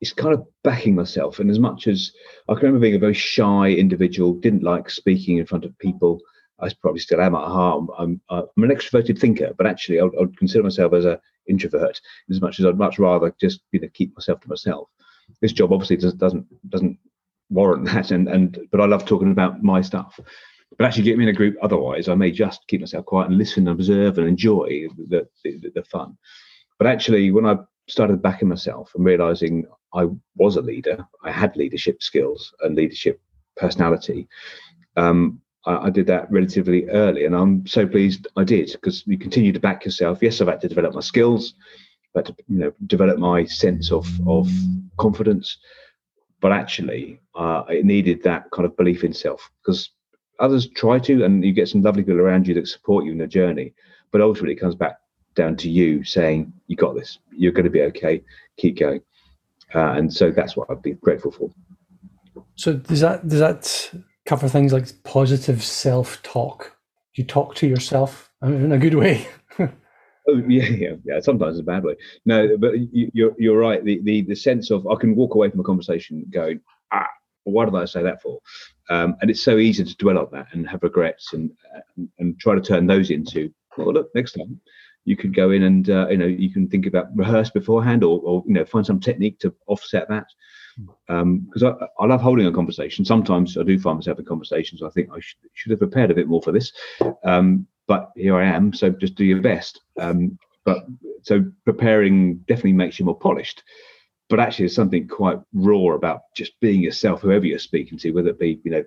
it's 0.00 0.12
kind 0.12 0.34
of 0.34 0.44
backing 0.64 0.96
myself. 0.96 1.38
And 1.38 1.50
as 1.50 1.60
much 1.60 1.86
as 1.86 2.10
I 2.48 2.54
can 2.54 2.64
remember 2.64 2.80
being 2.80 2.96
a 2.96 2.98
very 2.98 3.14
shy 3.14 3.68
individual, 3.68 4.34
didn't 4.34 4.64
like 4.64 4.90
speaking 4.90 5.38
in 5.38 5.46
front 5.46 5.64
of 5.64 5.78
people, 5.78 6.20
I 6.58 6.68
probably 6.82 6.98
still 6.98 7.20
am 7.20 7.36
at 7.36 7.46
heart. 7.46 7.86
I'm, 7.96 8.20
I'm 8.28 8.48
an 8.56 8.70
extroverted 8.70 9.18
thinker, 9.18 9.54
but 9.56 9.68
actually, 9.68 10.00
I 10.00 10.04
would 10.04 10.36
consider 10.36 10.64
myself 10.64 10.92
as 10.94 11.04
an 11.04 11.18
introvert 11.48 12.00
as 12.28 12.40
much 12.40 12.58
as 12.58 12.66
I'd 12.66 12.76
much 12.76 12.98
rather 12.98 13.32
just 13.40 13.60
you 13.70 13.80
know 13.80 13.88
keep 13.94 14.16
myself 14.16 14.40
to 14.40 14.48
myself. 14.48 14.88
This 15.40 15.52
job 15.52 15.72
obviously 15.72 15.96
does, 15.96 16.14
doesn't 16.14 16.46
doesn't 16.70 16.98
warrant 17.50 17.84
that. 17.92 18.10
And 18.10 18.28
and 18.28 18.58
but 18.72 18.80
I 18.80 18.86
love 18.86 19.04
talking 19.04 19.30
about 19.30 19.62
my 19.62 19.80
stuff. 19.80 20.18
But 20.76 20.86
actually, 20.86 21.04
get 21.04 21.18
me 21.18 21.24
in 21.24 21.30
a 21.30 21.34
group. 21.34 21.56
Otherwise, 21.62 22.08
I 22.08 22.14
may 22.14 22.30
just 22.30 22.66
keep 22.68 22.80
myself 22.80 23.06
quiet 23.06 23.28
and 23.28 23.38
listen, 23.38 23.68
observe, 23.68 24.18
and 24.18 24.28
enjoy 24.28 24.86
the 25.08 25.26
the, 25.44 25.70
the 25.74 25.84
fun. 25.84 26.16
But 26.78 26.88
actually, 26.88 27.30
when 27.30 27.46
I 27.46 27.56
started 27.88 28.22
backing 28.22 28.48
myself 28.48 28.92
and 28.94 29.04
realizing 29.04 29.64
I 29.92 30.08
was 30.36 30.56
a 30.56 30.62
leader, 30.62 31.06
I 31.22 31.30
had 31.30 31.56
leadership 31.56 32.02
skills 32.02 32.52
and 32.60 32.74
leadership 32.74 33.20
personality. 33.56 34.28
Um, 34.96 35.40
I, 35.66 35.86
I, 35.86 35.90
did 35.90 36.06
that 36.08 36.30
relatively 36.30 36.88
early, 36.88 37.24
and 37.24 37.34
I'm 37.34 37.66
so 37.66 37.86
pleased 37.86 38.26
I 38.36 38.44
did 38.44 38.72
because 38.72 39.06
you 39.06 39.18
continue 39.18 39.52
to 39.52 39.60
back 39.60 39.84
yourself. 39.84 40.18
Yes, 40.22 40.40
I've 40.40 40.48
had 40.48 40.60
to 40.62 40.68
develop 40.68 40.94
my 40.94 41.00
skills, 41.00 41.54
but 42.12 42.28
you 42.48 42.58
know, 42.58 42.72
develop 42.86 43.18
my 43.18 43.44
sense 43.44 43.92
of 43.92 44.08
of 44.26 44.48
confidence. 44.98 45.58
But 46.40 46.52
actually, 46.52 47.20
uh, 47.34 47.64
it 47.68 47.84
needed 47.84 48.22
that 48.24 48.50
kind 48.50 48.66
of 48.66 48.76
belief 48.76 49.04
in 49.04 49.14
self 49.14 49.50
because 49.62 49.90
others 50.40 50.68
try 50.68 50.98
to, 51.00 51.24
and 51.24 51.44
you 51.44 51.52
get 51.52 51.68
some 51.68 51.82
lovely 51.82 52.02
people 52.02 52.20
around 52.20 52.46
you 52.46 52.54
that 52.54 52.68
support 52.68 53.04
you 53.04 53.12
in 53.12 53.18
the 53.18 53.26
journey. 53.26 53.72
But 54.10 54.20
ultimately, 54.20 54.54
it 54.54 54.60
comes 54.60 54.74
back 54.74 54.98
down 55.34 55.56
to 55.56 55.70
you 55.70 56.04
saying, 56.04 56.52
"You 56.66 56.76
got 56.76 56.94
this. 56.94 57.18
You're 57.30 57.52
going 57.52 57.64
to 57.64 57.70
be 57.70 57.82
okay. 57.82 58.22
Keep 58.56 58.78
going." 58.78 59.00
Uh, 59.74 59.92
and 59.92 60.12
so 60.12 60.30
that's 60.30 60.56
what 60.56 60.70
I'd 60.70 60.82
be 60.82 60.92
grateful 60.92 61.32
for. 61.32 61.50
So 62.56 62.74
does 62.74 63.00
that 63.00 63.26
does 63.26 63.40
that 63.40 63.90
cover 64.24 64.48
things 64.48 64.72
like 64.72 65.02
positive 65.02 65.62
self 65.62 66.22
talk? 66.22 66.76
You 67.14 67.24
talk 67.24 67.54
to 67.56 67.66
yourself 67.66 68.30
in 68.42 68.72
a 68.72 68.78
good 68.78 68.94
way. 68.94 69.26
Oh 70.26 70.42
yeah, 70.48 70.64
yeah, 70.64 70.94
yeah. 71.04 71.20
Sometimes 71.20 71.58
a 71.58 71.62
bad 71.62 71.84
way. 71.84 71.96
No, 72.24 72.56
but 72.56 72.78
you, 72.78 73.10
you're 73.12 73.34
you're 73.38 73.58
right. 73.58 73.84
The, 73.84 74.00
the 74.04 74.22
the 74.22 74.34
sense 74.34 74.70
of 74.70 74.86
I 74.86 74.94
can 74.94 75.14
walk 75.14 75.34
away 75.34 75.50
from 75.50 75.60
a 75.60 75.64
conversation 75.64 76.24
going, 76.30 76.60
ah, 76.92 77.06
why 77.44 77.66
did 77.66 77.74
I 77.74 77.84
say 77.84 78.02
that 78.02 78.22
for? 78.22 78.40
Um, 78.90 79.16
and 79.20 79.30
it's 79.30 79.42
so 79.42 79.58
easy 79.58 79.84
to 79.84 79.96
dwell 79.96 80.18
on 80.18 80.28
that 80.32 80.48
and 80.52 80.68
have 80.68 80.82
regrets 80.82 81.32
and, 81.32 81.50
and, 81.96 82.08
and 82.18 82.38
try 82.38 82.54
to 82.54 82.60
turn 82.60 82.86
those 82.86 83.10
into 83.10 83.52
well, 83.76 83.92
look, 83.92 84.14
next 84.14 84.32
time 84.32 84.60
you 85.04 85.16
could 85.16 85.34
go 85.34 85.50
in 85.50 85.64
and 85.64 85.90
uh, 85.90 86.08
you 86.08 86.16
know 86.16 86.26
you 86.26 86.50
can 86.50 86.68
think 86.68 86.86
about 86.86 87.14
rehearse 87.16 87.50
beforehand 87.50 88.02
or, 88.02 88.20
or 88.20 88.42
you 88.46 88.54
know 88.54 88.64
find 88.64 88.86
some 88.86 89.00
technique 89.00 89.38
to 89.40 89.54
offset 89.66 90.08
that. 90.08 90.26
Because 91.06 91.62
um, 91.62 91.78
I, 91.98 92.02
I 92.02 92.06
love 92.06 92.20
holding 92.20 92.46
a 92.46 92.52
conversation. 92.52 93.04
Sometimes 93.04 93.56
i 93.56 93.62
do 93.62 93.78
find 93.78 93.98
myself 93.98 94.18
in 94.18 94.24
conversations 94.24 94.82
i 94.82 94.90
think 94.90 95.08
i 95.12 95.20
should, 95.20 95.38
should 95.52 95.70
have 95.70 95.78
prepared 95.78 96.10
a 96.10 96.14
bit 96.14 96.28
more 96.28 96.42
for 96.42 96.52
this. 96.52 96.72
Um, 97.24 97.66
but 97.86 98.10
here 98.16 98.36
i 98.36 98.44
am 98.44 98.72
so 98.72 98.90
just 98.90 99.14
do 99.14 99.24
your 99.24 99.42
best. 99.42 99.80
Um, 99.98 100.38
but 100.64 100.86
so 101.22 101.44
preparing 101.64 102.36
definitely 102.48 102.72
makes 102.72 102.98
you 102.98 103.04
more 103.04 103.18
polished 103.18 103.62
but 104.28 104.40
actually 104.40 104.64
there's 104.64 104.74
something 104.74 105.06
quite 105.06 105.38
raw 105.52 105.94
about 105.94 106.20
just 106.34 106.58
being 106.60 106.80
yourself 106.80 107.20
whoever 107.20 107.46
you're 107.46 107.58
speaking 107.58 107.98
to 107.98 108.12
whether 108.12 108.30
it 108.30 108.38
be 108.38 108.60
you 108.64 108.70
know 108.70 108.84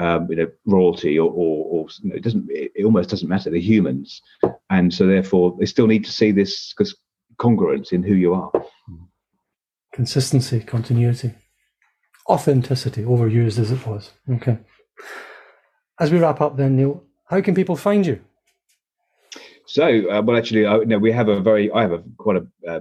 um, 0.00 0.26
you 0.30 0.36
know 0.36 0.48
royalty 0.64 1.18
or, 1.18 1.30
or, 1.30 1.66
or 1.66 1.86
you 2.02 2.10
know, 2.10 2.16
it 2.16 2.22
doesn't 2.22 2.46
it, 2.48 2.84
almost 2.84 3.10
doesn't 3.10 3.28
matter. 3.28 3.50
They're 3.50 3.60
humans. 3.60 4.22
And 4.70 4.92
so 4.92 5.06
therefore 5.06 5.54
they 5.58 5.66
still 5.66 5.86
need 5.86 6.04
to 6.06 6.12
see 6.12 6.32
this 6.32 6.72
because 6.72 6.96
congruence 7.38 7.92
in 7.92 8.02
who 8.02 8.14
you 8.14 8.34
are. 8.34 8.50
Consistency 9.92 10.60
continuity 10.60 11.34
authenticity 12.28 13.02
overused 13.02 13.58
as 13.58 13.72
it 13.72 13.86
was. 13.86 14.12
Okay. 14.30 14.58
As 15.98 16.10
we 16.10 16.18
wrap 16.18 16.40
up 16.40 16.56
then 16.56 16.76
neil 16.76 17.04
how 17.26 17.40
can 17.42 17.54
people 17.54 17.76
find 17.76 18.06
you? 18.06 18.20
So 19.66 20.10
uh, 20.10 20.22
well 20.22 20.36
actually 20.38 20.66
I, 20.66 20.78
know, 20.78 20.98
we 20.98 21.12
have 21.12 21.28
a 21.28 21.40
very 21.40 21.70
i 21.72 21.82
have 21.82 21.92
a 21.92 22.02
quite 22.16 22.38
a 22.38 22.70
uh, 22.70 22.80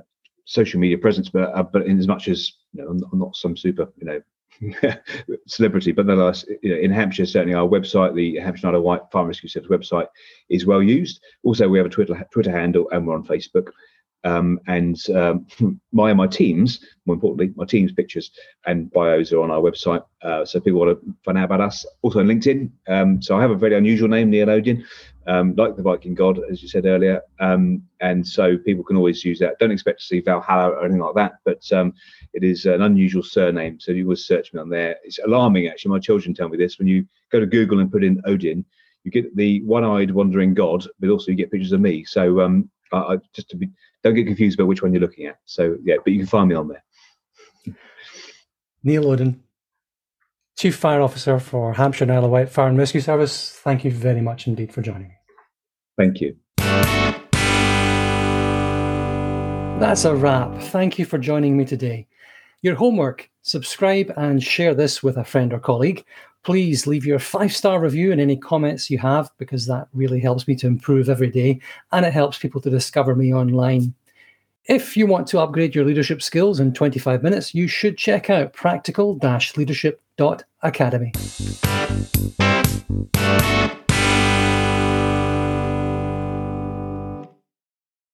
social 0.49 0.79
media 0.79 0.97
presence 0.97 1.29
but 1.29 1.55
uh, 1.55 1.63
but 1.63 1.85
in 1.85 1.99
as 1.99 2.07
much 2.07 2.27
as 2.27 2.53
you 2.73 2.81
know, 2.81 2.89
I'm, 2.89 3.01
I'm 3.11 3.19
not 3.19 3.35
some 3.35 3.55
super 3.55 3.87
you 3.97 4.05
know 4.05 4.21
celebrity, 5.47 5.91
but 5.91 6.05
nonetheless, 6.05 6.45
you 6.61 6.73
know, 6.73 6.81
in 6.81 6.91
Hampshire, 6.91 7.25
certainly 7.25 7.53
our 7.53 7.67
website, 7.67 8.13
the 8.13 8.37
Hampshire 8.39 8.67
Isle 8.67 8.81
White 8.81 9.01
Fire 9.11 9.25
Rescue 9.25 9.47
Service 9.47 9.69
website, 9.69 10.07
is 10.49 10.65
well 10.65 10.83
used. 10.83 11.21
Also, 11.43 11.67
we 11.69 11.77
have 11.77 11.87
a 11.87 11.89
Twitter 11.89 12.27
Twitter 12.33 12.51
handle, 12.51 12.89
and 12.91 13.07
we're 13.07 13.15
on 13.15 13.25
Facebook. 13.25 13.69
Um, 14.25 14.59
and 14.67 14.97
um, 15.11 15.47
my 15.93 16.09
and 16.09 16.17
my 16.17 16.27
teams, 16.27 16.83
more 17.05 17.13
importantly, 17.13 17.53
my 17.55 17.65
team's 17.65 17.93
pictures 17.93 18.31
and 18.65 18.91
bios 18.91 19.31
are 19.31 19.41
on 19.41 19.51
our 19.51 19.61
website. 19.61 20.03
Uh, 20.21 20.43
so 20.43 20.59
people 20.59 20.81
want 20.81 20.99
to 20.99 21.15
find 21.23 21.37
out 21.37 21.45
about 21.45 21.61
us. 21.61 21.85
Also 22.01 22.19
on 22.19 22.27
LinkedIn. 22.27 22.69
Um, 22.87 23.21
so 23.21 23.37
I 23.37 23.41
have 23.41 23.51
a 23.51 23.55
very 23.55 23.77
unusual 23.77 24.09
name, 24.09 24.29
Neil 24.29 24.49
Odin, 24.49 24.85
um, 25.29 25.53
like 25.55 25.75
the 25.75 25.83
Viking 25.83 26.15
god, 26.15 26.39
as 26.49 26.63
you 26.63 26.67
said 26.67 26.85
earlier. 26.85 27.21
Um, 27.39 27.83
and 28.01 28.25
so 28.25 28.57
people 28.57 28.83
can 28.83 28.97
always 28.97 29.23
use 29.23 29.37
that. 29.39 29.59
Don't 29.59 29.71
expect 29.71 29.99
to 29.99 30.05
see 30.05 30.21
Valhalla 30.21 30.71
or 30.71 30.85
anything 30.85 31.01
like 31.01 31.15
that, 31.15 31.33
but 31.45 31.71
um, 31.71 31.93
it 32.33 32.43
is 32.43 32.65
an 32.65 32.81
unusual 32.81 33.21
surname. 33.21 33.79
So 33.79 33.91
you 33.91 34.05
always 34.05 34.25
search 34.25 34.51
me 34.53 34.59
on 34.59 34.69
there. 34.69 34.95
It's 35.03 35.19
alarming, 35.19 35.67
actually. 35.67 35.91
My 35.91 35.99
children 35.99 36.33
tell 36.33 36.49
me 36.49 36.57
this. 36.57 36.79
When 36.79 36.87
you 36.87 37.05
go 37.31 37.39
to 37.39 37.45
Google 37.45 37.79
and 37.79 37.91
put 37.91 38.03
in 38.03 38.19
Odin, 38.25 38.65
you 39.03 39.11
get 39.11 39.35
the 39.35 39.61
one-eyed 39.63 40.11
wandering 40.11 40.55
god, 40.55 40.87
but 40.99 41.09
also 41.09 41.31
you 41.31 41.37
get 41.37 41.51
pictures 41.51 41.73
of 41.73 41.79
me. 41.79 42.03
So 42.05 42.41
um, 42.41 42.69
I, 42.91 42.97
I, 42.97 43.17
just 43.33 43.49
to 43.51 43.55
be 43.55 43.69
don't 44.03 44.15
get 44.15 44.25
confused 44.25 44.59
about 44.59 44.67
which 44.67 44.81
one 44.81 44.93
you're 44.93 45.01
looking 45.01 45.27
at. 45.27 45.37
So 45.45 45.77
yeah, 45.83 45.97
but 46.03 46.11
you 46.11 46.19
can 46.19 46.27
find 46.27 46.49
me 46.49 46.55
on 46.55 46.69
there. 46.69 46.83
Neil 48.83 49.11
Odin, 49.11 49.43
Chief 50.57 50.75
Fire 50.75 51.01
Officer 51.01 51.39
for 51.39 51.73
Hampshire 51.73 52.05
and 52.05 52.13
Isle 52.13 52.25
of 52.25 52.31
Wight 52.31 52.49
Fire 52.49 52.67
and 52.67 52.77
Rescue 52.77 53.01
Service. 53.01 53.51
Thank 53.51 53.85
you 53.85 53.91
very 53.91 54.21
much 54.21 54.47
indeed 54.47 54.73
for 54.73 54.81
joining 54.81 55.09
me. 55.09 55.18
Thank 55.99 56.21
you. 56.21 56.33
That's 59.81 60.05
a 60.05 60.15
wrap. 60.15 60.57
Thank 60.61 60.97
you 60.97 61.03
for 61.03 61.17
joining 61.17 61.57
me 61.57 61.65
today. 61.65 62.07
Your 62.61 62.75
homework 62.75 63.29
subscribe 63.41 64.13
and 64.15 64.41
share 64.41 64.73
this 64.73 65.03
with 65.03 65.17
a 65.17 65.25
friend 65.25 65.51
or 65.51 65.59
colleague. 65.59 66.05
Please 66.43 66.87
leave 66.87 67.05
your 67.05 67.19
five 67.19 67.53
star 67.53 67.81
review 67.81 68.13
and 68.13 68.21
any 68.21 68.37
comments 68.37 68.89
you 68.89 68.97
have 68.97 69.29
because 69.37 69.65
that 69.65 69.89
really 69.93 70.21
helps 70.21 70.47
me 70.47 70.55
to 70.55 70.67
improve 70.67 71.09
every 71.09 71.29
day 71.29 71.59
and 71.91 72.05
it 72.05 72.13
helps 72.13 72.37
people 72.37 72.61
to 72.61 72.69
discover 72.69 73.13
me 73.13 73.33
online. 73.33 73.93
If 74.69 74.95
you 74.95 75.05
want 75.05 75.27
to 75.27 75.39
upgrade 75.39 75.75
your 75.75 75.83
leadership 75.83 76.21
skills 76.21 76.61
in 76.61 76.73
25 76.73 77.23
minutes, 77.23 77.53
you 77.53 77.67
should 77.67 77.97
check 77.97 78.29
out 78.29 78.53
practical 78.53 79.19
leadership.academy. 79.57 81.11